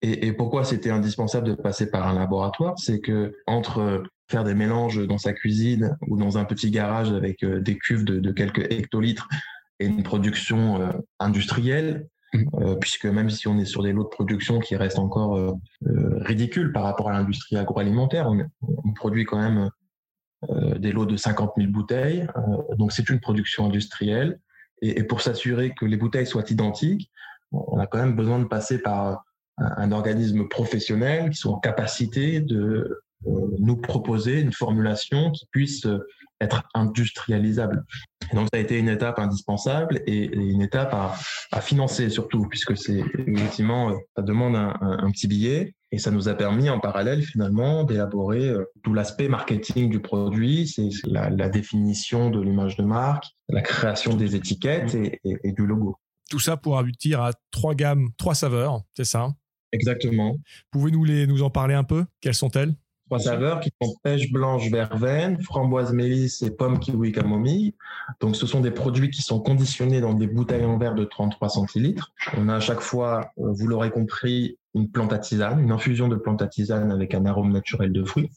Et, 0.03 0.27
et 0.27 0.33
pourquoi 0.35 0.64
c'était 0.64 0.90
indispensable 0.90 1.49
de 1.49 1.55
passer 1.55 1.90
par 1.90 2.07
un 2.07 2.14
laboratoire 2.14 2.79
C'est 2.79 3.01
que 3.01 3.35
entre 3.47 4.03
faire 4.31 4.44
des 4.44 4.55
mélanges 4.55 5.07
dans 5.07 5.16
sa 5.16 5.33
cuisine 5.33 5.97
ou 6.07 6.18
dans 6.18 6.37
un 6.37 6.44
petit 6.44 6.71
garage 6.71 7.11
avec 7.11 7.42
euh, 7.42 7.61
des 7.61 7.79
cuves 7.79 8.05
de, 8.05 8.21
de 8.21 8.33
quelques 8.33 8.71
hectolitres 8.71 9.29
et 9.81 9.87
une 9.87 10.03
production 10.03 10.81
euh, 10.81 10.90
industrielle, 11.18 12.09
mmh. 12.35 12.44
euh, 12.55 12.75
puisque 12.77 13.07
même 13.07 13.31
si 13.31 13.49
on 13.49 13.59
est 13.59 13.64
sur 13.64 13.83
des 13.83 13.92
lots 13.92 14.05
de 14.05 14.09
production 14.09 14.59
qui 14.59 14.77
restent 14.77 14.99
encore 14.99 15.37
euh, 15.37 15.53
ridicules 16.21 16.73
par 16.73 16.85
rapport 16.85 17.09
à 17.09 17.12
l'industrie 17.12 17.57
agroalimentaire, 17.57 18.31
on, 18.31 18.92
produit 18.92 19.25
quand 19.25 19.38
même 19.38 19.71
des 20.79 20.92
lots 20.92 21.07
de 21.07 21.16
50 21.16 21.53
000 21.57 21.71
bouteilles. 21.71 22.27
donc 22.79 22.92
c'est 22.92 23.09
une 23.11 23.18
production 23.18 23.66
industrielle. 23.66 24.38
Et, 24.83 25.03
pour 25.05 25.21
s'assurer 25.21 25.75
que 25.79 25.85
les 25.85 25.97
bouteilles 25.97 26.27
soient 26.27 26.51
identiques, 26.51 27.11
on 27.53 27.79
a 27.79 27.87
quand 27.87 27.99
même 27.99 28.17
besoin 28.17 28.38
de 28.38 28.45
passer 28.45 28.79
par 28.79 29.25
un, 29.57 29.91
organisme 29.93 30.47
professionnel 30.49 31.31
qui 31.31 31.37
soit 31.37 31.53
en 31.53 31.59
capacité 31.59 32.41
de 32.41 33.03
nous 33.25 33.77
proposer 33.77 34.41
une 34.41 34.53
formulation 34.53 35.33
qui 35.33 35.47
puisse 35.51 35.87
être 36.41 36.62
industrialisable. 36.75 37.85
Donc, 38.33 38.49
ça 38.53 38.59
a 38.59 38.61
été 38.61 38.79
une 38.79 38.88
étape 38.88 39.19
indispensable 39.19 40.03
et, 40.07 40.27
une 40.27 40.62
étape 40.62 40.95
à, 40.95 41.61
financer 41.61 42.11
surtout, 42.11 42.47
puisque 42.49 42.77
c'est 42.77 43.03
effectivement, 43.27 43.91
euh, 43.91 43.95
ça 44.17 44.23
demande 44.23 44.55
un, 44.57 45.11
petit 45.11 45.27
billet 45.27 45.75
et 45.90 45.98
ça 45.98 46.11
nous 46.11 46.29
a 46.29 46.35
permis 46.35 46.68
en 46.68 46.81
parallèle 46.81 47.22
finalement 47.22 47.85
d'élaborer 47.85 48.48
euh, 48.48 48.64
tout 48.83 48.92
l'aspect 48.92 49.29
marketing 49.29 49.88
du 49.88 50.01
produit, 50.01 50.68
c'est 50.68 50.88
la, 51.05 51.31
la, 51.31 51.48
définition 51.48 52.31
de 52.31 52.40
l'image 52.40 52.77
de 52.77 52.85
marque, 52.85 53.24
la 53.48 53.62
création 53.62 54.14
des 54.14 54.37
étiquettes 54.37 54.94
et, 54.94 55.20
et, 55.24 55.37
et, 55.44 55.53
du 55.53 55.66
logo. 55.66 55.96
Tout 56.31 56.40
ça 56.40 56.57
pour 56.57 56.79
aboutir 56.79 57.22
à 57.22 57.33
trois 57.51 57.74
gammes, 57.74 58.09
trois 58.18 58.35
saveurs, 58.35 58.83
c'est 58.94 59.05
ça? 59.05 59.33
Exactement. 59.72 60.37
Pouvez-nous 60.70 61.05
les 61.05 61.27
nous 61.27 61.42
en 61.42 61.51
parler 61.51 61.74
un 61.74 61.85
peu? 61.85 62.05
Quelles 62.20 62.35
sont-elles? 62.35 62.74
Trois 63.09 63.21
saveurs 63.21 63.61
qui 63.61 63.71
sont 63.81 63.94
pêche 64.03 64.31
blanche 64.31 64.71
verveine, 64.71 65.40
framboise 65.42 65.94
mélisse 65.94 66.42
et 66.42 66.51
pomme 66.51 66.79
kiwi 66.79 67.11
camomille. 67.11 67.75
Donc, 68.21 68.37
ce 68.37 68.47
sont 68.47 68.61
des 68.61 68.71
produits 68.71 69.09
qui 69.09 69.23
sont 69.23 69.40
conditionnés 69.40 70.03
dans 70.03 70.12
des 70.12 70.27
bouteilles 70.27 70.66
en 70.66 70.77
verre 70.77 70.94
de 70.94 71.05
33 71.05 71.49
centilitres. 71.49 72.12
On 72.37 72.51
a 72.51 72.57
à 72.57 72.61
chaque 72.61 72.81
fois, 72.81 73.31
euh, 73.38 73.51
vous 73.53 73.66
l'aurez 73.66 73.90
compris, 73.90 74.59
une 74.75 74.90
plante 74.90 75.14
à 75.14 75.18
tisane, 75.18 75.59
une 75.59 75.73
infusion 75.73 76.09
de 76.09 76.16
plante 76.16 76.42
à 76.42 76.49
tisane 76.49 76.92
avec 76.92 77.14
un 77.14 77.25
arôme 77.25 77.51
naturel 77.51 77.94
de 77.94 78.05
fruits. 78.05 78.31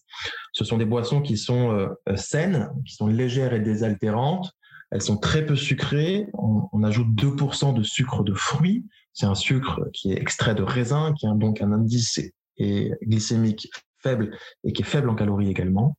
Ce 0.54 0.64
sont 0.64 0.78
des 0.78 0.86
boissons 0.86 1.22
qui 1.22 1.36
sont 1.36 1.74
euh, 1.74 1.90
euh, 2.08 2.16
saines, 2.16 2.70
qui 2.86 2.96
sont 2.96 3.08
légères 3.08 3.54
et 3.54 3.60
désaltérantes. 3.60 4.54
Elles 4.92 5.02
sont 5.02 5.18
très 5.18 5.46
peu 5.46 5.58
sucrées. 5.58 6.28
On, 6.32 6.70
on 6.72 6.84
ajoute 6.84 7.10
2% 7.10 7.74
de 7.74 7.84
sucre 7.84 8.24
de 8.24 8.34
fruits. 8.34 8.86
C'est 9.12 9.26
un 9.26 9.36
sucre 9.36 9.82
qui 9.92 10.14
est 10.14 10.18
extrait 10.18 10.56
de 10.56 10.64
raisin, 10.64 11.14
qui 11.20 11.28
a 11.28 11.32
donc 11.32 11.62
un 11.62 11.74
indice 11.74 12.22
et 12.56 12.92
glycémique 13.02 13.68
faible 14.02 14.36
et 14.64 14.74
qui 14.74 14.82
est 14.82 14.86
faible 14.86 15.10
en 15.10 15.16
calories 15.16 15.50
également. 15.50 15.98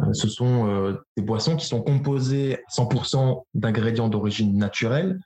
Euh, 0.00 0.12
ce 0.12 0.28
sont 0.28 0.68
euh, 0.68 0.94
des 1.16 1.22
boissons 1.22 1.56
qui 1.56 1.66
sont 1.66 1.82
composées 1.82 2.58
100% 2.76 3.42
d'ingrédients 3.54 4.08
d'origine 4.08 4.56
naturelle, 4.56 5.18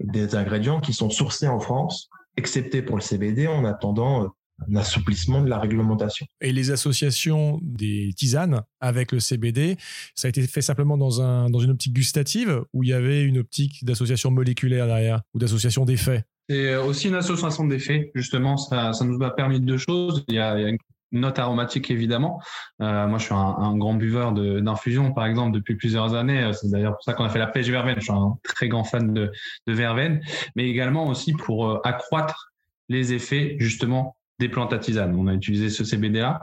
des 0.00 0.34
ingrédients 0.34 0.80
qui 0.80 0.92
sont 0.92 1.10
sourcés 1.10 1.48
en 1.48 1.60
France, 1.60 2.08
excepté 2.36 2.82
pour 2.82 2.96
le 2.96 3.02
CBD, 3.02 3.46
en 3.46 3.64
attendant 3.64 4.24
euh, 4.24 4.28
un 4.68 4.76
assouplissement 4.76 5.42
de 5.42 5.48
la 5.48 5.58
réglementation. 5.58 6.26
Et 6.40 6.52
les 6.52 6.70
associations 6.70 7.60
des 7.62 8.12
tisanes 8.16 8.62
avec 8.80 9.12
le 9.12 9.20
CBD, 9.20 9.76
ça 10.14 10.26
a 10.26 10.28
été 10.30 10.44
fait 10.46 10.62
simplement 10.62 10.96
dans, 10.96 11.20
un, 11.20 11.50
dans 11.50 11.60
une 11.60 11.70
optique 11.70 11.92
gustative 11.92 12.62
ou 12.72 12.82
il 12.82 12.88
y 12.88 12.92
avait 12.94 13.22
une 13.22 13.38
optique 13.38 13.84
d'association 13.84 14.30
moléculaire 14.30 14.86
derrière 14.86 15.20
ou 15.34 15.38
d'association 15.38 15.84
d'effets 15.84 16.24
C'est 16.48 16.74
aussi 16.76 17.08
une 17.08 17.16
association 17.16 17.66
d'effets, 17.66 18.10
justement, 18.14 18.56
ça, 18.56 18.94
ça 18.94 19.04
nous 19.04 19.22
a 19.22 19.36
permis 19.36 19.60
deux 19.60 19.76
choses. 19.76 20.24
Il 20.28 20.36
y 20.36 20.38
a, 20.38 20.58
il 20.58 20.62
y 20.62 20.64
a 20.64 20.68
une 20.70 20.78
note 21.12 21.38
aromatique 21.38 21.90
évidemment. 21.90 22.40
Euh, 22.82 23.06
moi, 23.06 23.18
je 23.18 23.24
suis 23.24 23.34
un, 23.34 23.76
grand 23.76 23.94
buveur 23.94 24.32
d'infusion, 24.32 25.12
par 25.12 25.26
exemple, 25.26 25.52
depuis 25.52 25.76
plusieurs 25.76 26.14
années. 26.14 26.50
C'est 26.52 26.70
d'ailleurs 26.70 26.94
pour 26.94 27.02
ça 27.02 27.12
qu'on 27.12 27.24
a 27.24 27.28
fait 27.28 27.38
la 27.38 27.46
pêche 27.46 27.68
verveine. 27.68 27.96
Je 27.98 28.04
suis 28.04 28.12
un 28.12 28.36
très 28.42 28.68
grand 28.68 28.84
fan 28.84 29.12
de, 29.14 29.32
verveine, 29.66 30.20
mais 30.54 30.68
également 30.68 31.06
aussi 31.06 31.32
pour 31.32 31.68
euh, 31.68 31.80
accroître 31.84 32.52
les 32.88 33.12
effets 33.12 33.56
justement 33.58 34.16
des 34.38 34.48
plantes 34.48 34.72
à 34.72 34.78
tisane. 34.78 35.14
On 35.16 35.26
a 35.26 35.34
utilisé 35.34 35.70
ce 35.70 35.84
CBD-là 35.84 36.40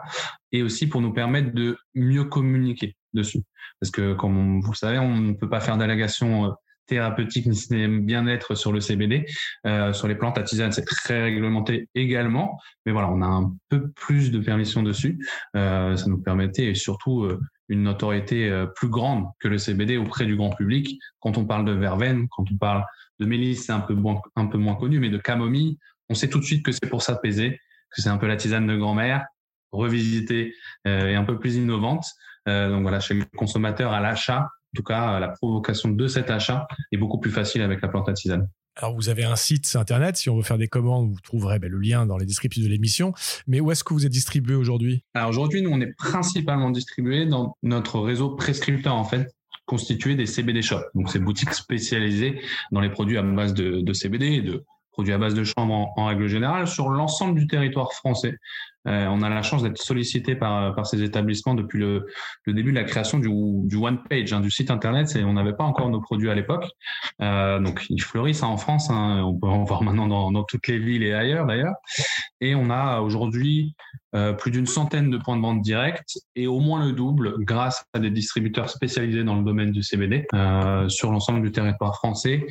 et 0.51 0.63
aussi 0.63 0.87
pour 0.87 1.01
nous 1.01 1.13
permettre 1.13 1.53
de 1.53 1.77
mieux 1.93 2.23
communiquer 2.23 2.95
dessus. 3.13 3.41
Parce 3.79 3.91
que, 3.91 4.13
comme 4.13 4.61
vous 4.61 4.71
le 4.71 4.77
savez, 4.77 4.97
on 4.99 5.15
ne 5.15 5.33
peut 5.33 5.49
pas 5.49 5.59
faire 5.59 5.77
d'allégation 5.77 6.45
euh, 6.45 6.49
thérapeutique 6.85 7.47
ni 7.47 7.87
bien-être 7.99 8.55
sur 8.55 8.71
le 8.71 8.79
CBD. 8.79 9.25
Euh, 9.65 9.93
sur 9.93 10.07
les 10.07 10.15
plantes 10.15 10.37
à 10.37 10.43
tisane, 10.43 10.71
c'est 10.71 10.85
très 10.85 11.23
réglementé 11.23 11.89
également. 11.95 12.59
Mais 12.85 12.91
voilà, 12.91 13.09
on 13.09 13.21
a 13.21 13.25
un 13.25 13.53
peu 13.69 13.89
plus 13.91 14.31
de 14.31 14.39
permission 14.39 14.83
dessus. 14.83 15.25
Euh, 15.55 15.95
ça 15.95 16.07
nous 16.07 16.21
permettait 16.21 16.65
et 16.65 16.75
surtout 16.75 17.23
euh, 17.23 17.39
une 17.69 17.83
notoriété 17.83 18.49
euh, 18.49 18.65
plus 18.65 18.89
grande 18.89 19.25
que 19.39 19.47
le 19.47 19.57
CBD 19.57 19.97
auprès 19.97 20.25
du 20.25 20.35
grand 20.35 20.49
public. 20.49 20.99
Quand 21.19 21.37
on 21.37 21.45
parle 21.45 21.65
de 21.65 21.71
verveine, 21.71 22.27
quand 22.29 22.45
on 22.51 22.57
parle 22.57 22.85
de 23.19 23.25
mélisse, 23.25 23.65
c'est 23.65 23.71
un 23.71 23.79
peu, 23.79 23.93
moins, 23.93 24.21
un 24.35 24.47
peu 24.47 24.57
moins 24.57 24.75
connu, 24.75 24.99
mais 24.99 25.09
de 25.09 25.17
camomille, 25.17 25.77
on 26.09 26.15
sait 26.15 26.29
tout 26.29 26.39
de 26.39 26.45
suite 26.45 26.65
que 26.65 26.71
c'est 26.71 26.89
pour 26.89 27.01
s'apaiser, 27.01 27.59
que 27.95 28.01
c'est 28.01 28.09
un 28.09 28.17
peu 28.17 28.27
la 28.27 28.35
tisane 28.35 28.67
de 28.67 28.75
grand-mère, 28.75 29.25
revisitée 29.71 30.53
euh, 30.87 31.09
et 31.09 31.15
un 31.15 31.23
peu 31.23 31.39
plus 31.39 31.55
innovante. 31.55 32.05
Donc 32.45 32.81
voilà, 32.81 32.99
chez 32.99 33.13
le 33.13 33.23
consommateur 33.37 33.93
à 33.93 34.01
l'achat, 34.01 34.49
tout 34.73 34.83
cas, 34.83 35.19
la 35.19 35.29
provocation 35.29 35.89
de 35.89 36.07
cet 36.07 36.29
achat 36.29 36.67
est 36.91 36.97
beaucoup 36.97 37.19
plus 37.19 37.31
facile 37.31 37.61
avec 37.61 37.81
la 37.81 37.87
plante 37.87 38.09
à 38.09 38.13
tisane. 38.13 38.47
Alors, 38.75 38.95
vous 38.95 39.09
avez 39.09 39.23
un 39.23 39.35
site 39.35 39.75
internet. 39.75 40.17
Si 40.17 40.29
on 40.29 40.37
veut 40.37 40.43
faire 40.43 40.57
des 40.57 40.67
commandes, 40.67 41.11
vous 41.11 41.19
trouverez 41.21 41.59
ben, 41.59 41.71
le 41.71 41.77
lien 41.77 42.07
dans 42.07 42.17
les 42.17 42.25
descriptifs 42.25 42.63
de 42.63 42.69
l'émission. 42.69 43.13
Mais 43.45 43.59
où 43.59 43.71
est-ce 43.71 43.83
que 43.83 43.93
vous 43.93 44.05
êtes 44.05 44.11
distribué 44.11 44.55
aujourd'hui? 44.55 45.03
Alors, 45.13 45.29
aujourd'hui, 45.29 45.61
nous, 45.61 45.69
on 45.69 45.79
est 45.79 45.93
principalement 45.95 46.71
distribué 46.71 47.27
dans 47.27 47.55
notre 47.61 47.99
réseau 47.99 48.31
prescripteur, 48.31 48.95
en 48.95 49.03
fait, 49.03 49.35
constitué 49.65 50.15
des 50.15 50.25
CBD 50.25 50.63
shops. 50.63 50.85
Donc, 50.95 51.09
ces 51.11 51.19
boutiques 51.19 51.53
spécialisées 51.53 52.41
dans 52.71 52.81
les 52.81 52.89
produits 52.89 53.17
à 53.17 53.21
base 53.21 53.53
de, 53.53 53.81
de 53.81 53.93
CBD 53.93 54.25
et 54.25 54.41
de 54.41 54.65
produits 54.91 55.13
à 55.13 55.19
base 55.19 55.35
de 55.35 55.43
chanvre 55.43 55.71
en, 55.71 55.93
en 55.95 56.05
règle 56.07 56.27
générale 56.27 56.67
sur 56.67 56.89
l'ensemble 56.89 57.39
du 57.39 57.45
territoire 57.45 57.93
français. 57.93 58.37
Euh, 58.87 59.07
on 59.07 59.21
a 59.21 59.29
la 59.29 59.41
chance 59.41 59.63
d'être 59.63 59.77
sollicité 59.77 60.35
par, 60.35 60.75
par 60.75 60.85
ces 60.85 61.03
établissements 61.03 61.53
depuis 61.53 61.79
le, 61.79 62.05
le 62.45 62.53
début 62.53 62.71
de 62.71 62.77
la 62.77 62.83
création 62.83 63.19
du, 63.19 63.29
du 63.29 63.75
one 63.75 63.99
page, 64.09 64.33
hein, 64.33 64.39
du 64.39 64.51
site 64.51 64.71
internet. 64.71 65.15
Et 65.15 65.23
on 65.23 65.33
n'avait 65.33 65.53
pas 65.53 65.63
encore 65.63 65.89
nos 65.89 66.01
produits 66.01 66.29
à 66.29 66.35
l'époque. 66.35 66.65
Euh, 67.21 67.59
donc 67.59 67.85
ils 67.89 68.01
fleurissent 68.01 68.43
hein, 68.43 68.47
en 68.47 68.57
France. 68.57 68.89
Hein. 68.89 69.23
On 69.25 69.35
peut 69.39 69.47
en 69.47 69.63
voir 69.63 69.83
maintenant 69.83 70.07
dans, 70.07 70.31
dans 70.31 70.43
toutes 70.43 70.67
les 70.67 70.79
villes 70.79 71.03
et 71.03 71.13
ailleurs 71.13 71.45
d'ailleurs. 71.45 71.75
Et 72.41 72.55
on 72.55 72.69
a 72.69 72.99
aujourd'hui 72.99 73.75
euh, 74.15 74.33
plus 74.33 74.51
d'une 74.51 74.67
centaine 74.67 75.09
de 75.09 75.17
points 75.17 75.37
de 75.37 75.41
vente 75.41 75.61
directs 75.61 76.19
et 76.35 76.45
au 76.45 76.59
moins 76.59 76.85
le 76.85 76.91
double 76.91 77.35
grâce 77.39 77.83
à 77.93 77.99
des 77.99 78.11
distributeurs 78.11 78.69
spécialisés 78.69 79.23
dans 79.23 79.35
le 79.35 79.43
domaine 79.43 79.71
du 79.71 79.81
CBD 79.81 80.27
euh, 80.33 80.87
sur 80.89 81.11
l'ensemble 81.11 81.41
du 81.41 81.51
territoire 81.51 81.95
français 81.95 82.45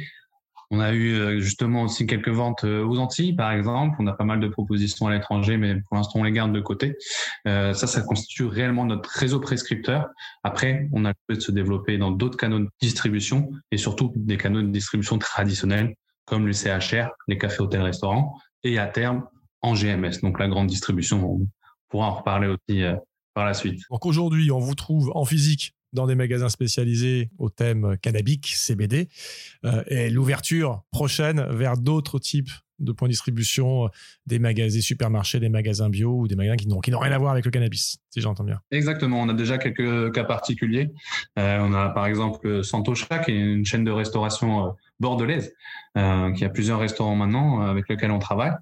on 0.72 0.80
a 0.80 0.92
eu 0.92 1.12
euh, 1.12 1.38
justement 1.38 1.82
aussi 1.82 2.06
quelques 2.06 2.30
ventes 2.30 2.64
euh, 2.64 2.82
aux 2.82 2.98
Antilles, 2.98 3.34
par 3.34 3.52
exemple. 3.52 3.96
On 3.98 4.06
a 4.06 4.14
pas 4.14 4.24
mal 4.24 4.40
de 4.40 4.48
propositions 4.48 5.06
à 5.06 5.12
l'étranger, 5.12 5.58
mais 5.58 5.76
pour 5.82 5.96
l'instant, 5.96 6.20
on 6.20 6.24
les 6.24 6.32
garde 6.32 6.50
de 6.50 6.60
côté. 6.60 6.96
Euh, 7.46 7.74
ça, 7.74 7.86
ça 7.86 8.00
constitue 8.00 8.46
réellement 8.46 8.86
notre 8.86 9.10
réseau 9.10 9.38
prescripteur. 9.38 10.08
Après, 10.42 10.88
on 10.92 11.04
a 11.04 11.12
le 11.28 11.36
de 11.36 11.40
se 11.40 11.52
développer 11.52 11.98
dans 11.98 12.10
d'autres 12.10 12.38
canaux 12.38 12.58
de 12.58 12.68
distribution 12.80 13.50
et 13.70 13.76
surtout 13.76 14.12
des 14.16 14.38
canaux 14.38 14.62
de 14.62 14.68
distribution 14.68 15.18
traditionnels 15.18 15.94
comme 16.24 16.46
le 16.46 16.54
CHR, 16.54 17.10
les 17.28 17.36
cafés, 17.36 17.60
hôtels, 17.60 17.82
restaurants, 17.82 18.38
et 18.64 18.78
à 18.78 18.86
terme 18.86 19.26
en 19.60 19.74
GMS, 19.74 20.20
donc 20.22 20.38
la 20.38 20.48
grande 20.48 20.68
distribution. 20.68 21.22
On 21.22 21.46
pourra 21.90 22.06
en 22.06 22.14
reparler 22.14 22.46
aussi 22.46 22.82
par 23.34 23.44
la 23.44 23.52
suite. 23.52 23.82
Donc 23.90 24.06
aujourd'hui, 24.06 24.50
on 24.50 24.60
vous 24.60 24.74
trouve 24.74 25.10
en 25.14 25.24
physique 25.24 25.74
dans 25.92 26.06
des 26.06 26.14
magasins 26.14 26.48
spécialisés 26.48 27.30
au 27.38 27.50
thème 27.50 27.96
cannabique, 28.00 28.52
CBD, 28.54 29.08
euh, 29.64 29.82
et 29.88 30.10
l'ouverture 30.10 30.82
prochaine 30.90 31.44
vers 31.50 31.76
d'autres 31.76 32.18
types 32.18 32.50
de 32.82 32.92
points 32.92 33.08
de 33.08 33.12
distribution, 33.12 33.88
des 34.26 34.38
magasins, 34.38 34.80
supermarchés, 34.80 35.40
des 35.40 35.48
magasins 35.48 35.88
bio 35.88 36.20
ou 36.20 36.28
des 36.28 36.36
magasins 36.36 36.56
qui 36.56 36.68
n'ont, 36.68 36.80
rien 36.80 37.12
à 37.12 37.18
voir 37.18 37.32
avec 37.32 37.44
le 37.44 37.50
cannabis, 37.50 37.98
si 38.10 38.20
j'entends 38.20 38.44
bien. 38.44 38.60
Exactement, 38.70 39.20
on 39.20 39.28
a 39.28 39.34
déjà 39.34 39.58
quelques 39.58 40.12
cas 40.12 40.24
particuliers. 40.24 40.90
Euh, 41.38 41.58
on 41.60 41.72
a 41.72 41.88
par 41.90 42.06
exemple 42.06 42.64
Santosha, 42.64 43.20
qui 43.20 43.30
est 43.30 43.38
une 43.38 43.64
chaîne 43.64 43.84
de 43.84 43.90
restauration 43.90 44.66
euh, 44.66 44.70
bordelaise, 45.00 45.54
euh, 45.96 46.32
qui 46.32 46.44
a 46.44 46.48
plusieurs 46.48 46.80
restaurants 46.80 47.16
maintenant 47.16 47.60
avec 47.62 47.88
lesquels 47.88 48.10
on 48.10 48.18
travaille 48.18 48.52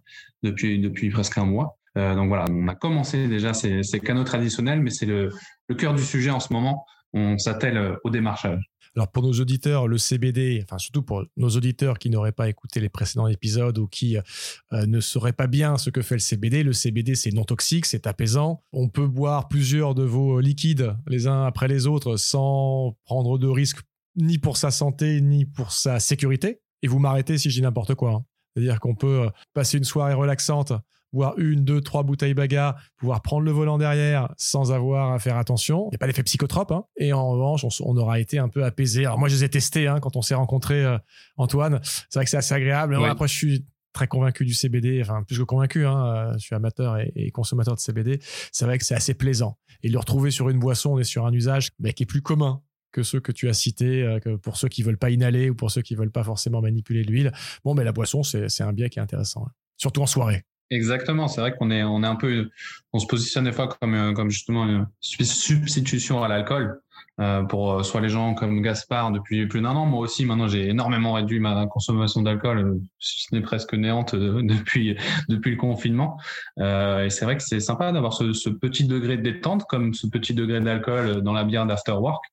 depuis, 0.43 1.11
presque 1.11 1.39
un 1.39 1.45
mois. 1.45 1.79
Euh, 1.99 2.15
donc 2.15 2.29
voilà, 2.29 2.45
on 2.51 2.69
a 2.69 2.75
commencé 2.75 3.27
déjà 3.27 3.53
ces, 3.53 3.83
ces 3.83 3.99
canaux 4.01 4.25
traditionnels, 4.25 4.81
mais 4.81 4.91
c'est 4.91 5.07
le 5.07 5.31
cœur 5.77 5.95
du 5.95 6.05
sujet 6.05 6.31
en 6.31 6.41
ce 6.41 6.53
moment 6.53 6.87
on 7.13 7.39
s'attelle 7.39 7.97
au 8.05 8.11
démarchage. 8.11 8.63
Alors 8.97 9.09
pour 9.09 9.23
nos 9.23 9.33
auditeurs, 9.33 9.87
le 9.87 9.99
CBD, 9.99 10.61
enfin 10.65 10.79
surtout 10.79 11.03
pour 11.03 11.25
nos 11.37 11.49
auditeurs 11.51 11.99
qui 11.99 12.11
n'auraient 12.11 12.33
pas 12.33 12.49
écouté 12.49 12.81
les 12.81 12.89
précédents 12.89 13.29
épisodes 13.29 13.79
ou 13.79 13.87
qui 13.87 14.17
euh, 14.17 14.87
ne 14.87 15.01
sauraient 15.01 15.33
pas 15.33 15.47
bien 15.47 15.79
ce 15.79 15.91
que 15.91 16.03
fait 16.03 16.17
le 16.17 16.21
CBD, 16.21 16.65
le 16.65 16.73
CBD 16.73 17.15
c'est 17.15 17.31
non 17.31 17.45
toxique, 17.45 17.87
c'est 17.87 18.09
apaisant. 18.09 18.65
On 18.73 18.89
peut 18.89 19.07
boire 19.07 19.47
plusieurs 19.49 19.95
de 19.95 20.03
vos 20.03 20.41
liquides 20.41 20.97
les 21.07 21.29
uns 21.29 21.45
après 21.45 21.69
les 21.69 21.87
autres 21.87 22.17
sans 22.17 22.97
prendre 23.05 23.39
de 23.39 23.47
risques 23.47 23.83
ni 24.17 24.39
pour 24.39 24.57
sa 24.57 24.73
santé 24.73 25.21
ni 25.21 25.47
pour 25.47 25.71
sa 25.71 26.01
sécurité. 26.01 26.61
Et 26.83 26.89
vous 26.89 26.99
m'arrêtez 26.99 27.39
si 27.39 27.49
je 27.51 27.57
dis 27.57 27.63
n'importe 27.63 27.95
quoi. 27.95 28.13
Hein. 28.13 28.25
C'est-à-dire 28.55 28.81
qu'on 28.81 28.97
peut 28.97 29.27
euh, 29.27 29.31
passer 29.55 29.79
une 29.79 29.85
soirée 29.85 30.15
relaxante 30.15 30.73
boire 31.13 31.35
une, 31.39 31.65
deux, 31.65 31.81
trois 31.81 32.03
bouteilles 32.03 32.35
baga, 32.35 32.77
pouvoir 32.97 33.23
prendre 33.23 33.45
le 33.45 33.51
volant 33.51 33.79
derrière 33.79 34.33
sans 34.37 34.73
avoir 34.73 35.13
à 35.13 35.19
faire 35.19 35.37
attention. 35.37 35.87
Il 35.87 35.91
n'y 35.91 35.97
a 35.97 35.99
pas 35.99 36.07
l'effet 36.07 36.23
psychotrope. 36.23 36.73
Hein. 36.73 36.85
Et 36.97 37.13
en 37.13 37.31
revanche, 37.31 37.65
on, 37.81 37.97
aura 37.97 38.21
été 38.21 38.39
un 38.39 38.49
peu 38.49 38.65
apaisé. 38.65 39.05
Alors 39.07 39.19
moi, 39.19 39.29
je 39.29 39.35
les 39.35 39.45
ai 39.45 39.49
testés 39.49 39.87
hein, 39.87 40.01
quand 40.01 40.17
on 40.17 40.23
s'est 40.23 40.35
rencontré, 40.35 40.85
euh, 40.85 40.99
Antoine. 41.37 41.81
C'est 41.83 42.15
vrai 42.15 42.25
que 42.25 42.31
c'est 42.31 42.37
assez 42.37 42.55
agréable. 42.55 42.97
Oui. 42.97 43.09
après, 43.09 43.29
je 43.29 43.35
suis 43.35 43.67
très 43.93 44.07
convaincu 44.07 44.45
du 44.45 44.55
CBD, 44.55 45.01
enfin 45.03 45.25
plus 45.25 45.39
que 45.39 45.43
convaincu, 45.43 45.85
hein, 45.85 46.07
euh, 46.07 46.33
je 46.35 46.39
suis 46.39 46.55
amateur 46.55 46.97
et, 46.99 47.13
et 47.17 47.31
consommateur 47.33 47.75
de 47.75 47.81
CBD, 47.81 48.21
c'est 48.53 48.65
vrai 48.65 48.79
que 48.79 48.85
c'est 48.85 48.95
assez 48.95 49.15
plaisant. 49.15 49.59
Et 49.83 49.89
le 49.89 49.99
retrouver 49.99 50.31
sur 50.31 50.49
une 50.49 50.61
boisson, 50.61 50.93
on 50.93 50.99
est 51.01 51.05
sur 51.05 51.27
un 51.27 51.33
usage 51.33 51.71
mais 51.81 51.93
qui 51.93 52.05
est 52.05 52.07
plus 52.07 52.23
commun 52.23 52.63
que 52.93 53.03
ceux 53.03 53.21
que 53.21 53.33
tu 53.33 53.49
as 53.49 53.53
cités, 53.53 54.03
euh, 54.03 54.19
que 54.19 54.37
pour 54.37 54.57
ceux 54.57 54.69
qui 54.69 54.83
veulent 54.83 54.99
pas 54.99 55.11
inhaler 55.11 55.51
ou 55.51 55.55
pour 55.55 55.71
ceux 55.71 55.83
qui 55.83 55.95
veulent 55.95 56.11
pas 56.11 56.25
forcément 56.25 56.61
manipuler 56.61 57.03
l'huile. 57.03 57.33
Bon, 57.65 57.75
mais 57.75 57.85
la 57.85 57.93
boisson, 57.93 58.23
c'est 58.23 58.63
un 58.63 58.73
biais 58.73 58.91
qui 58.91 58.99
est 58.99 59.03
intéressant, 59.03 59.45
hein. 59.47 59.53
surtout 59.77 60.03
en 60.03 60.07
soirée. 60.07 60.45
Exactement, 60.71 61.27
c'est 61.27 61.41
vrai 61.41 61.53
qu'on 61.53 61.71
est 61.73 61.83
on 61.83 62.05
est 62.05 62.07
un 62.07 62.15
peu 62.15 62.49
on 62.93 63.01
se 63.01 63.07
positionne 63.07 63.45
des 63.45 63.53
fois 63.53 63.67
comme 63.67 63.95
euh, 63.95 64.13
comme 64.13 64.31
justement 64.31 64.65
une 64.65 64.87
substitution 65.01 66.23
à 66.23 66.29
l'alcool 66.29 66.81
euh, 67.21 67.43
pour 67.43 67.73
euh, 67.73 67.83
soit 67.83 68.01
les 68.01 68.09
gens 68.09 68.35
comme 68.35 68.63
Gaspard 68.63 69.11
depuis 69.11 69.49
plus 69.49 69.63
d'un 69.63 69.75
an, 69.75 69.85
moi 69.85 69.99
aussi 69.99 70.25
maintenant 70.25 70.47
j'ai 70.47 70.69
énormément 70.69 71.15
réduit 71.15 71.41
ma 71.41 71.67
consommation 71.67 72.23
d'alcool, 72.23 72.81
si 73.01 73.23
ce 73.23 73.35
n'est 73.35 73.41
presque 73.41 73.75
néante 73.75 74.15
depuis 74.15 74.97
depuis 75.29 75.51
le 75.51 75.57
confinement. 75.57 76.19
Et 76.59 77.11
c'est 77.11 77.25
vrai 77.25 77.37
que 77.37 77.43
c'est 77.43 77.59
sympa 77.59 77.91
d'avoir 77.91 78.13
ce, 78.13 78.33
ce, 78.33 78.49
petit 78.49 78.85
degré 78.85 79.17
de 79.17 79.23
détente 79.23 79.65
comme 79.69 79.93
ce 79.93 80.07
petit 80.07 80.35
degré 80.35 80.61
d'alcool 80.61 81.21
dans 81.23 81.33
la 81.33 81.43
bière 81.43 81.67
d'afterwork. 81.67 82.25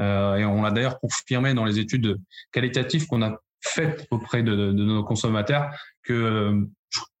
Euh, 0.00 0.36
et 0.36 0.44
on 0.44 0.62
l'a 0.62 0.70
d'ailleurs 0.70 1.00
confirmé 1.00 1.54
dans 1.54 1.64
les 1.64 1.78
études 1.78 2.18
qualitatives 2.52 3.06
qu'on 3.06 3.22
a 3.22 3.38
faites 3.62 4.06
auprès 4.10 4.42
de, 4.42 4.54
de 4.54 4.84
nos 4.84 5.02
consommateurs 5.02 5.70
que 6.02 6.66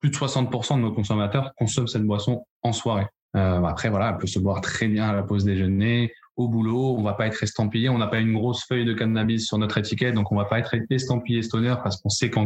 plus 0.00 0.10
de 0.10 0.16
60% 0.16 0.76
de 0.76 0.80
nos 0.80 0.92
consommateurs 0.92 1.52
consomment 1.56 1.88
cette 1.88 2.04
boisson 2.04 2.44
en 2.62 2.72
soirée. 2.72 3.06
après, 3.34 3.90
voilà, 3.90 4.10
elle 4.10 4.18
peut 4.18 4.26
se 4.26 4.38
boire 4.38 4.60
très 4.60 4.88
bien 4.88 5.08
à 5.08 5.12
la 5.12 5.22
pause 5.22 5.44
déjeuner, 5.44 6.12
au 6.36 6.48
boulot, 6.48 6.96
on 6.98 7.02
va 7.02 7.14
pas 7.14 7.26
être 7.26 7.42
estampillé, 7.42 7.88
on 7.88 7.98
n'a 7.98 8.06
pas 8.06 8.18
une 8.18 8.34
grosse 8.34 8.64
feuille 8.66 8.84
de 8.84 8.92
cannabis 8.92 9.46
sur 9.46 9.58
notre 9.58 9.78
étiquette, 9.78 10.14
donc 10.14 10.30
on 10.32 10.36
va 10.36 10.44
pas 10.44 10.58
être 10.58 10.74
estampillé 10.90 11.42
stoner 11.42 11.74
parce 11.82 12.00
qu'on 12.00 12.10
sait 12.10 12.30
que 12.30 12.40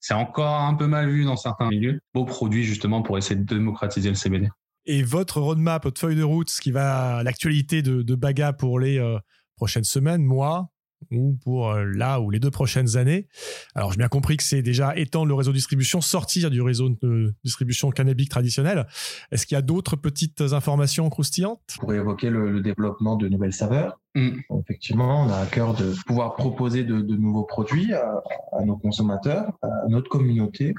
c'est 0.00 0.14
encore 0.14 0.62
un 0.62 0.74
peu 0.74 0.86
mal 0.86 1.08
vu 1.08 1.24
dans 1.24 1.36
certains 1.36 1.68
milieux. 1.68 2.00
Beau 2.12 2.24
produit 2.24 2.64
justement 2.64 3.02
pour 3.02 3.18
essayer 3.18 3.36
de 3.36 3.44
démocratiser 3.44 4.08
le 4.08 4.16
CBD. 4.16 4.48
Et 4.86 5.02
votre 5.02 5.40
roadmap, 5.40 5.84
votre 5.84 6.00
feuille 6.00 6.16
de 6.16 6.22
route, 6.22 6.50
ce 6.50 6.60
qui 6.60 6.70
va 6.70 7.22
l'actualité 7.22 7.82
de, 7.82 8.02
de 8.02 8.14
Baga 8.14 8.52
pour 8.52 8.78
les 8.78 8.98
euh, 8.98 9.18
prochaines 9.56 9.84
semaines, 9.84 10.24
mois, 10.24 10.68
ou 11.10 11.38
pour 11.44 11.70
euh, 11.70 11.84
là 11.84 12.20
ou 12.20 12.30
les 12.30 12.38
deux 12.38 12.50
prochaines 12.50 12.96
années. 12.96 13.28
Alors, 13.74 13.92
j'ai 13.92 13.98
bien 13.98 14.08
compris 14.08 14.36
que 14.36 14.42
c'est 14.42 14.62
déjà 14.62 14.96
étendre 14.96 15.26
le 15.26 15.34
réseau 15.34 15.50
de 15.50 15.56
distribution, 15.56 16.00
sortir 16.00 16.50
du 16.50 16.60
réseau 16.60 16.88
de 16.88 17.34
distribution 17.44 17.90
cannabique 17.90 18.30
traditionnel. 18.30 18.86
Est-ce 19.30 19.46
qu'il 19.46 19.54
y 19.54 19.58
a 19.58 19.62
d'autres 19.62 19.96
petites 19.96 20.40
informations 20.40 21.08
croustillantes? 21.08 21.60
Pour 21.78 21.92
évoquer 21.94 22.30
le, 22.30 22.60
développement 22.60 23.16
de 23.16 23.28
nouvelles 23.28 23.52
saveurs. 23.52 24.00
Mm. 24.14 24.38
Effectivement, 24.60 25.24
on 25.24 25.28
a 25.28 25.36
à 25.36 25.46
cœur 25.46 25.74
de 25.74 25.94
pouvoir 26.06 26.34
proposer 26.34 26.84
de, 26.84 27.00
nouveaux 27.00 27.44
produits 27.44 27.92
à, 27.92 28.64
nos 28.64 28.76
consommateurs, 28.76 29.52
à 29.62 29.68
notre 29.88 30.08
communauté. 30.08 30.74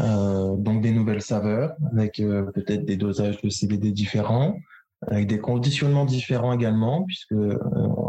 Euh, 0.00 0.56
donc 0.56 0.82
des 0.82 0.90
nouvelles 0.90 1.22
saveurs 1.22 1.74
avec 1.92 2.18
euh, 2.18 2.50
peut-être 2.52 2.84
des 2.84 2.96
dosages 2.96 3.40
de 3.40 3.48
CBD 3.48 3.92
différents, 3.92 4.56
avec 5.08 5.26
des 5.26 5.38
conditionnements 5.38 6.04
différents 6.04 6.52
également, 6.52 7.04
puisque 7.04 7.32
euh, 7.32 7.58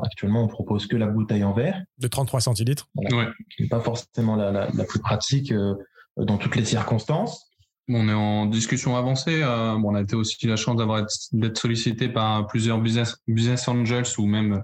actuellement 0.03 0.43
on 0.43 0.47
propose 0.47 0.87
que 0.87 0.95
la 0.95 1.07
bouteille 1.07 1.43
en 1.43 1.53
verre. 1.53 1.81
De 1.97 2.07
33 2.07 2.41
centilitres. 2.41 2.87
Qui 3.09 3.63
n'est 3.63 3.69
pas 3.69 3.79
forcément 3.79 4.35
la, 4.35 4.51
la, 4.51 4.83
plus 4.83 4.99
pratique 4.99 5.51
euh, 5.51 5.75
dans 6.17 6.37
toutes 6.37 6.55
les 6.55 6.65
circonstances. 6.65 7.47
On 7.89 8.09
est 8.09 8.13
en 8.13 8.47
discussion 8.47 8.97
avancée. 8.97 9.41
Euh, 9.43 9.73
on 9.75 9.95
a 9.95 10.01
été 10.01 10.15
aussi 10.15 10.45
la 10.45 10.57
chance 10.57 10.75
d'avoir 10.75 11.05
d'être 11.31 11.57
sollicité 11.57 12.09
par 12.09 12.45
plusieurs 12.47 12.79
business, 12.79 13.15
business 13.27 13.65
angels 13.69 14.07
ou 14.17 14.25
même 14.25 14.61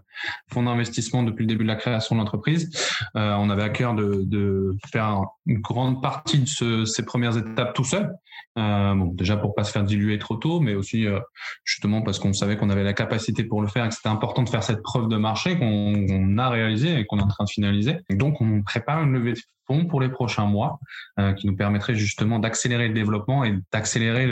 fonds 0.52 0.64
d'investissement 0.64 1.24
depuis 1.24 1.44
le 1.44 1.48
début 1.48 1.64
de 1.64 1.70
la 1.70 1.78
création 1.78 2.16
de 2.16 2.20
l'entreprise. 2.20 2.70
Euh, 3.16 3.34
on 3.40 3.50
avait 3.50 3.64
à 3.64 3.70
cœur 3.70 3.94
de, 3.94 4.24
de, 4.26 4.76
faire 4.92 5.22
une 5.46 5.60
grande 5.60 6.02
partie 6.02 6.40
de 6.40 6.48
ce, 6.48 6.86
ces 6.86 7.04
premières 7.04 7.38
étapes 7.38 7.74
tout 7.74 7.84
seul. 7.84 8.14
Euh, 8.58 8.94
bon, 8.94 9.06
déjà 9.14 9.36
pour 9.36 9.56
pas 9.56 9.64
se 9.64 9.72
faire 9.72 9.84
diluer 9.84 10.20
trop 10.20 10.36
tôt, 10.36 10.60
mais 10.60 10.76
aussi 10.76 11.08
euh, 11.08 11.20
justement 11.64 12.02
parce 12.02 12.20
qu'on 12.20 12.34
savait 12.34 12.56
qu'on 12.56 12.70
avait 12.70 12.84
la 12.84 12.94
capacité 12.94 13.44
pour 13.44 13.62
le 13.62 13.68
faire 13.68 13.86
et 13.86 13.90
que 13.90 13.96
c'était 13.96 14.10
important 14.10 14.44
de 14.44 14.50
faire 14.50 14.64
cette 14.64 14.84
preuve 14.84 15.08
de 15.08 15.18
marché 15.18 15.58
qu'on 15.58 16.38
a 16.38 16.50
réalisé 16.50 17.00
et 17.00 17.06
qu'on 17.06 17.20
est 17.20 17.24
en 17.24 17.28
train 17.28 17.46
de 17.46 17.50
finaliser. 17.50 17.98
Donc 18.12 18.42
on 18.42 18.62
prépare 18.62 19.04
une 19.04 19.14
levée 19.14 19.34
de 19.34 19.40
fonds 19.68 19.86
pour 19.86 20.02
les 20.02 20.10
prochains 20.10 20.46
mois 20.46 20.80
euh, 21.20 21.34
qui 21.34 21.48
nous 21.48 21.56
permettrait 21.56 21.96
justement 21.96 22.38
d'accélérer 22.38 22.88
le 22.88 22.94
développement 22.94 23.44
et 23.44 23.58
d'accélérer 23.72 24.30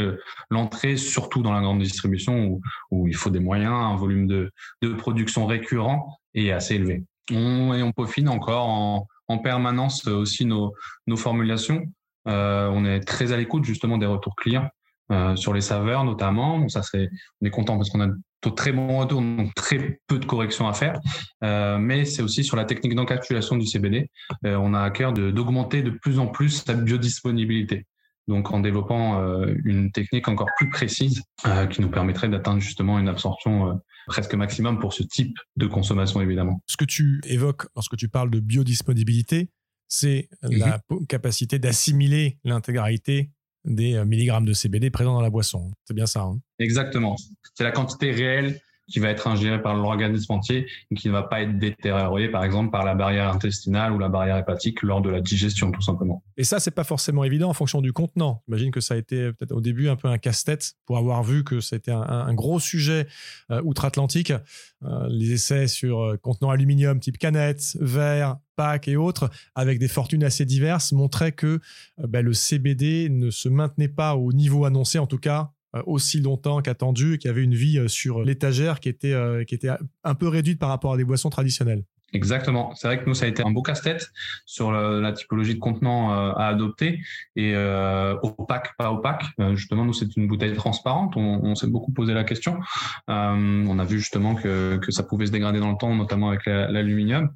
l'entrée, 0.50 0.98
surtout 0.98 1.42
dans 1.42 1.54
la 1.54 1.62
grande 1.62 1.80
distribution 1.80 2.46
où, 2.46 2.62
où, 2.92 3.08
il 3.08 3.16
faut 3.16 3.30
des 3.30 3.40
moyens, 3.40 3.74
un 3.74 3.96
volume 3.96 4.28
de, 4.28 4.52
de 4.82 4.94
production 4.94 5.46
récurrent 5.46 6.20
et 6.34 6.52
assez 6.52 6.76
élevé. 6.76 7.04
On, 7.32 7.74
et 7.74 7.82
on 7.82 7.92
peaufine 7.92 8.30
encore 8.30 8.68
en, 8.68 9.08
en 9.32 9.38
permanence 9.40 10.08
aussi 10.08 10.46
nos, 10.46 10.74
formulations. 11.16 11.86
Euh, 12.28 12.70
on 12.72 12.86
est 12.86 13.00
très 13.00 13.32
à 13.32 13.38
l'écoute 13.38 13.64
justement 13.64 13.98
des 13.98 14.06
retours 14.06 14.36
clients 14.36 14.70
euh, 15.12 15.36
sur 15.36 15.54
les 15.54 15.62
saveurs 15.62 16.04
notamment. 16.04 16.68
Ça 16.70 16.84
c'est, 16.84 17.10
on 17.42 17.46
est 17.46 17.50
content 17.50 17.78
parce 17.78 17.90
qu'on 17.90 18.02
a 18.02 18.08
de 18.08 18.50
très 18.50 18.72
bons 18.72 18.98
retours, 18.98 19.22
donc 19.22 19.54
très 19.56 20.00
peu 20.08 20.20
de 20.20 20.26
corrections 20.26 20.68
à 20.68 20.74
faire. 20.74 21.00
Euh, 21.44 21.78
mais 21.78 22.06
c'est 22.06 22.22
aussi 22.22 22.44
sur 22.44 22.58
la 22.58 22.66
technique 22.66 22.96
d'encapsulation 22.96 23.58
du 23.58 23.66
CBD. 23.66 24.10
Euh, 24.46 24.56
on 24.56 24.74
a 24.74 24.82
à 24.82 24.90
cœur 24.90 25.14
d'augmenter 25.14 25.82
de, 25.84 25.92
plus 25.92 26.20
en 26.20 26.28
plus 26.28 26.64
sa 26.66 26.74
biodisponibilité. 26.74 27.86
Donc 28.28 28.52
en 28.52 28.60
développant 28.60 29.22
euh, 29.22 29.54
une 29.66 29.92
technique 29.92 30.28
encore 30.28 30.50
plus 30.58 30.70
précise 30.70 31.24
euh, 31.46 31.68
qui 31.68 31.82
nous 31.82 31.90
permettrait 31.90 32.30
d'atteindre 32.30 32.62
justement 32.62 33.00
une 33.00 33.08
absorption 33.08 33.80
presque 34.08 34.34
maximum 34.36 34.80
pour 34.80 34.94
ce 34.94 35.04
type 35.04 35.36
de 35.56 35.68
consommation 35.68 36.22
évidemment. 36.22 36.62
Ce 36.68 36.78
que 36.78 36.86
tu 36.86 37.22
évoques 37.26 37.68
lorsque 37.76 37.98
tu 37.98 38.10
parles 38.10 38.30
de 38.30 38.40
biodisponibilité, 38.40 39.50
c'est 39.88 40.30
mhm. 40.44 40.58
la 40.58 40.82
capacité 41.10 41.60
d'assimiler 41.60 42.40
l'intégralité 42.44 43.32
des 43.66 43.96
euh, 43.96 44.06
milligrammes 44.06 44.46
de 44.46 44.54
CBD 44.54 44.90
présents 44.90 45.14
dans 45.14 45.22
la 45.22 45.30
boisson. 45.30 45.72
C'est 45.86 45.94
bien 45.94 46.06
ça. 46.06 46.22
Hein? 46.22 46.40
Exactement. 46.60 47.16
C'est 47.54 47.64
la 47.64 47.72
quantité 47.72 48.12
réelle 48.12 48.60
qui 48.92 49.00
va 49.00 49.10
être 49.10 49.28
ingérée 49.28 49.62
par 49.62 49.76
l'organisme 49.76 50.34
entier 50.34 50.68
et 50.92 50.96
qui 50.96 51.08
ne 51.08 51.14
va 51.14 51.24
pas 51.24 51.42
être 51.42 51.58
détériorée, 51.58 52.30
par 52.30 52.44
exemple, 52.44 52.72
par 52.72 52.84
la 52.84 52.94
barrière 52.94 53.32
intestinale 53.32 53.94
ou 53.94 54.00
la 54.00 54.10
barrière 54.10 54.38
hépatique 54.38 54.82
lors 54.84 55.02
de 55.02 55.10
la 55.10 55.22
digestion, 55.22 55.72
tout 55.72 55.82
simplement. 55.82 56.24
Et 56.38 56.44
ça, 56.44 56.60
c'est 56.60 56.72
pas 56.72 56.84
forcément 56.84 57.24
évident 57.24 57.50
en 57.50 57.54
fonction 57.54 57.82
du 57.82 57.94
contenant. 57.94 58.44
J'imagine 58.48 58.72
que 58.72 58.82
ça 58.82 58.96
a 58.96 58.98
été 58.98 59.32
peut-être 59.32 59.54
au 59.54 59.62
début 59.62 59.90
un 59.90 59.96
peu 59.96 60.08
un 60.08 60.18
casse-tête 60.18 60.74
pour 60.86 60.98
avoir 60.98 61.24
vu 61.24 61.44
que 61.44 61.62
c'était 61.62 61.92
un, 61.92 62.34
gros 62.34 62.60
sujet 62.60 63.08
euh, 63.50 63.62
outre-Atlantique. 63.64 64.34
Euh, 64.84 65.08
les 65.10 65.32
essais 65.32 65.68
sur 65.68 66.02
euh, 66.02 66.18
contenants 66.18 66.50
aluminium 66.50 67.00
type 67.00 67.18
canette, 67.18 67.78
verre, 67.80 68.38
pack 68.56 68.88
et 68.88 68.98
autres, 68.98 69.30
avec 69.56 69.80
des 69.80 69.88
fortunes 69.88 70.24
assez 70.24 70.46
diverses, 70.46 70.92
montraient 70.92 71.32
que 71.32 71.60
ben, 71.98 72.26
le 72.26 72.34
CBD 72.34 73.10
ne 73.10 73.30
se 73.30 73.48
maintenait 73.48 73.88
pas 73.88 74.16
au 74.16 74.34
niveau 74.34 74.66
annoncé, 74.66 75.00
en 75.00 75.08
tout 75.08 75.18
cas 75.18 75.52
aussi 75.86 76.20
longtemps 76.20 76.62
qu'attendu 76.62 77.14
et 77.14 77.18
qui 77.18 77.28
avait 77.28 77.44
une 77.44 77.56
vie 77.56 77.78
euh, 77.78 77.88
sur 77.88 78.24
l'étagère 78.24 78.80
qui 78.80 78.90
était, 78.90 79.14
euh, 79.14 79.44
qui 79.44 79.56
était 79.56 79.70
un 80.04 80.16
peu 80.16 80.28
réduite 80.28 80.60
par 80.60 80.70
rapport 80.70 80.94
à 80.94 80.98
des 80.98 81.06
boissons 81.06 81.30
traditionnelles. 81.30 81.84
Exactement. 82.14 82.76
C'est 82.76 82.88
vrai 82.88 83.02
que 83.02 83.08
nous, 83.08 83.14
ça 83.14 83.26
a 83.26 83.30
été 83.30 83.42
un 83.42 83.52
beau 83.52 83.62
casse-tête 83.62 84.10
sur 84.46 84.74
la, 84.74 85.14
typologie 85.14 85.56
de 85.56 85.60
contenant 85.60 86.12
à 86.12 86.48
adopter 86.48 87.00
et 87.38 87.56
opaque, 88.22 88.76
pas 88.78 88.92
opaque. 88.92 89.24
justement, 89.54 89.86
nous, 89.86 89.94
c'est 89.94 90.18
une 90.18 90.28
bouteille 90.28 90.54
transparente. 90.54 91.14
On, 91.16 91.56
s'est 91.56 91.68
beaucoup 91.68 91.94
posé 91.94 92.14
la 92.14 92.26
question. 92.26 92.60
on 93.08 93.80
a 93.80 93.86
vu 93.86 94.00
justement 94.00 94.36
que, 94.36 94.76
que, 94.76 94.92
ça 94.92 95.04
pouvait 95.04 95.28
se 95.28 95.32
dégrader 95.32 95.62
dans 95.62 95.72
le 95.72 95.78
temps, 95.78 95.96
notamment 95.96 96.28
avec 96.28 96.48
l'aluminium. 96.48 97.30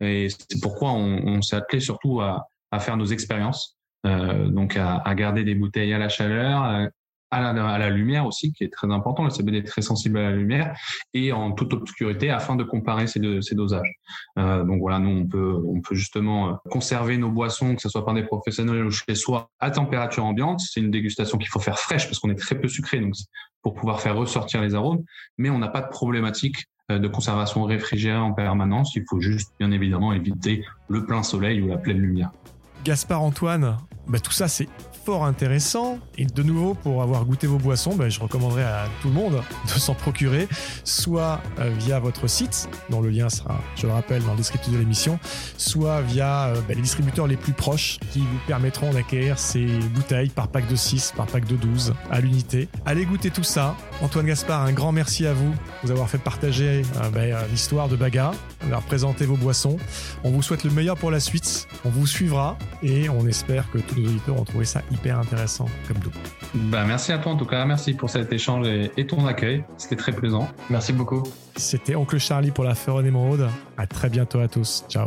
et 0.00 0.26
c'est 0.30 0.60
pourquoi 0.60 0.94
on, 0.94 1.40
s'est 1.40 1.54
attelé 1.54 1.78
surtout 1.78 2.20
à, 2.20 2.48
à, 2.72 2.80
faire 2.80 2.96
nos 2.96 3.06
expériences. 3.06 3.78
donc 4.02 4.76
à, 4.76 5.14
garder 5.14 5.44
des 5.44 5.54
bouteilles 5.54 5.94
à 5.94 5.98
la 5.98 6.08
chaleur, 6.08 6.88
la, 7.30 7.48
à 7.68 7.78
la, 7.78 7.90
lumière 7.90 8.26
aussi, 8.26 8.52
qui 8.52 8.64
est 8.64 8.72
très 8.72 8.90
important. 8.90 9.24
Le 9.24 9.30
CBD 9.30 9.58
est 9.58 9.66
très 9.66 9.82
sensible 9.82 10.18
à 10.18 10.30
la 10.30 10.32
lumière 10.32 10.76
et 11.14 11.32
en 11.32 11.52
toute 11.52 11.72
obscurité 11.74 12.30
afin 12.30 12.56
de 12.56 12.64
comparer 12.64 13.06
ces, 13.06 13.20
deux, 13.20 13.42
ces 13.42 13.54
dosages. 13.54 13.92
Euh, 14.38 14.64
donc 14.64 14.80
voilà, 14.80 14.98
nous 14.98 15.10
on 15.10 15.26
peut, 15.26 15.62
on 15.66 15.80
peut 15.80 15.94
justement 15.94 16.50
euh, 16.50 16.52
conserver 16.70 17.18
nos 17.18 17.30
boissons, 17.30 17.74
que 17.74 17.82
ce 17.82 17.88
soit 17.88 18.04
par 18.04 18.14
des 18.14 18.22
professionnels 18.22 18.84
ou 18.84 18.90
chez 18.90 19.14
soi, 19.14 19.50
à 19.60 19.70
température 19.70 20.24
ambiante. 20.24 20.60
C'est 20.60 20.80
une 20.80 20.90
dégustation 20.90 21.38
qu'il 21.38 21.48
faut 21.48 21.60
faire 21.60 21.78
fraîche 21.78 22.06
parce 22.06 22.18
qu'on 22.18 22.30
est 22.30 22.38
très 22.38 22.58
peu 22.58 22.68
sucré, 22.68 23.00
donc 23.00 23.14
pour 23.62 23.74
pouvoir 23.74 24.00
faire 24.00 24.16
ressortir 24.16 24.62
les 24.62 24.74
arômes. 24.74 25.04
Mais 25.36 25.50
on 25.50 25.58
n'a 25.58 25.68
pas 25.68 25.82
de 25.82 25.88
problématique 25.88 26.66
euh, 26.90 26.98
de 26.98 27.08
conservation 27.08 27.64
réfrigérée 27.64 28.18
en 28.18 28.32
permanence. 28.32 28.94
Il 28.94 29.04
faut 29.08 29.20
juste 29.20 29.52
bien 29.58 29.70
évidemment 29.70 30.14
éviter 30.14 30.64
le 30.88 31.04
plein 31.04 31.22
soleil 31.22 31.60
ou 31.60 31.68
la 31.68 31.76
pleine 31.76 31.98
lumière. 31.98 32.30
Gaspard 32.84 33.22
Antoine, 33.22 33.76
bah, 34.06 34.20
tout 34.20 34.32
ça 34.32 34.48
c'est 34.48 34.68
intéressant. 35.16 35.98
Et 36.16 36.26
de 36.26 36.42
nouveau, 36.42 36.74
pour 36.74 37.02
avoir 37.02 37.24
goûté 37.24 37.46
vos 37.46 37.58
boissons, 37.58 37.96
bah, 37.96 38.08
je 38.08 38.20
recommanderais 38.20 38.64
à 38.64 38.86
tout 39.00 39.08
le 39.08 39.14
monde 39.14 39.42
de 39.74 39.78
s'en 39.78 39.94
procurer, 39.94 40.48
soit 40.84 41.40
euh, 41.58 41.70
via 41.78 41.98
votre 41.98 42.26
site, 42.28 42.68
dont 42.90 43.00
le 43.00 43.10
lien 43.10 43.28
sera, 43.28 43.60
je 43.76 43.86
le 43.86 43.92
rappelle, 43.92 44.22
dans 44.22 44.32
le 44.32 44.36
descriptif 44.36 44.72
de 44.72 44.78
l'émission, 44.78 45.18
soit 45.56 46.02
via 46.02 46.48
euh, 46.48 46.60
bah, 46.68 46.74
les 46.74 46.82
distributeurs 46.82 47.26
les 47.26 47.36
plus 47.36 47.52
proches 47.52 47.98
qui 48.12 48.20
vous 48.20 48.38
permettront 48.46 48.92
d'acquérir 48.92 49.38
ces 49.38 49.66
bouteilles 49.94 50.30
par 50.30 50.48
pack 50.48 50.68
de 50.68 50.76
6, 50.76 51.14
par 51.16 51.26
pack 51.26 51.46
de 51.46 51.56
12 51.56 51.94
à 52.10 52.20
l'unité. 52.20 52.68
Allez 52.84 53.04
goûter 53.04 53.30
tout 53.30 53.44
ça. 53.44 53.74
Antoine 54.00 54.26
Gaspard, 54.26 54.62
un 54.62 54.72
grand 54.72 54.92
merci 54.92 55.26
à 55.26 55.32
vous 55.32 55.50
de 55.50 55.56
vous 55.82 55.90
avoir 55.90 56.08
fait 56.08 56.18
partager 56.18 56.82
euh, 57.02 57.10
bah, 57.10 57.44
l'histoire 57.50 57.88
de 57.88 57.96
Baga, 57.96 58.30
d'avoir 58.60 58.82
présenté 58.82 59.26
vos 59.26 59.36
boissons. 59.36 59.76
On 60.22 60.30
vous 60.30 60.42
souhaite 60.42 60.62
le 60.62 60.70
meilleur 60.70 60.96
pour 60.96 61.10
la 61.10 61.18
suite. 61.18 61.66
On 61.84 61.88
vous 61.88 62.06
suivra 62.06 62.56
et 62.82 63.08
on 63.08 63.26
espère 63.26 63.68
que 63.70 63.78
tous 63.78 64.00
nos 64.00 64.08
auditeurs 64.08 64.40
ont 64.40 64.44
trouvé 64.44 64.64
ça 64.64 64.82
hyper 64.92 65.18
intéressant 65.18 65.66
comme 65.88 65.98
tout. 65.98 66.12
Bah, 66.54 66.84
merci 66.86 67.12
à 67.12 67.18
toi 67.18 67.32
en 67.32 67.36
tout 67.36 67.46
cas, 67.46 67.64
merci 67.64 67.94
pour 67.94 68.08
cet 68.08 68.32
échange 68.32 68.68
et, 68.68 69.06
ton 69.06 69.26
accueil, 69.26 69.64
c'était 69.78 69.96
très 69.96 70.12
plaisant. 70.12 70.48
Merci 70.70 70.92
beaucoup. 70.92 71.24
C'était 71.56 71.96
Oncle 71.96 72.18
Charlie 72.18 72.50
pour 72.52 72.64
la 72.64 72.74
Feron 72.74 73.04
Émeraude. 73.04 73.48
À 73.76 73.86
très 73.86 74.10
bientôt 74.10 74.38
à 74.38 74.48
tous. 74.48 74.84
Ciao. 74.88 75.06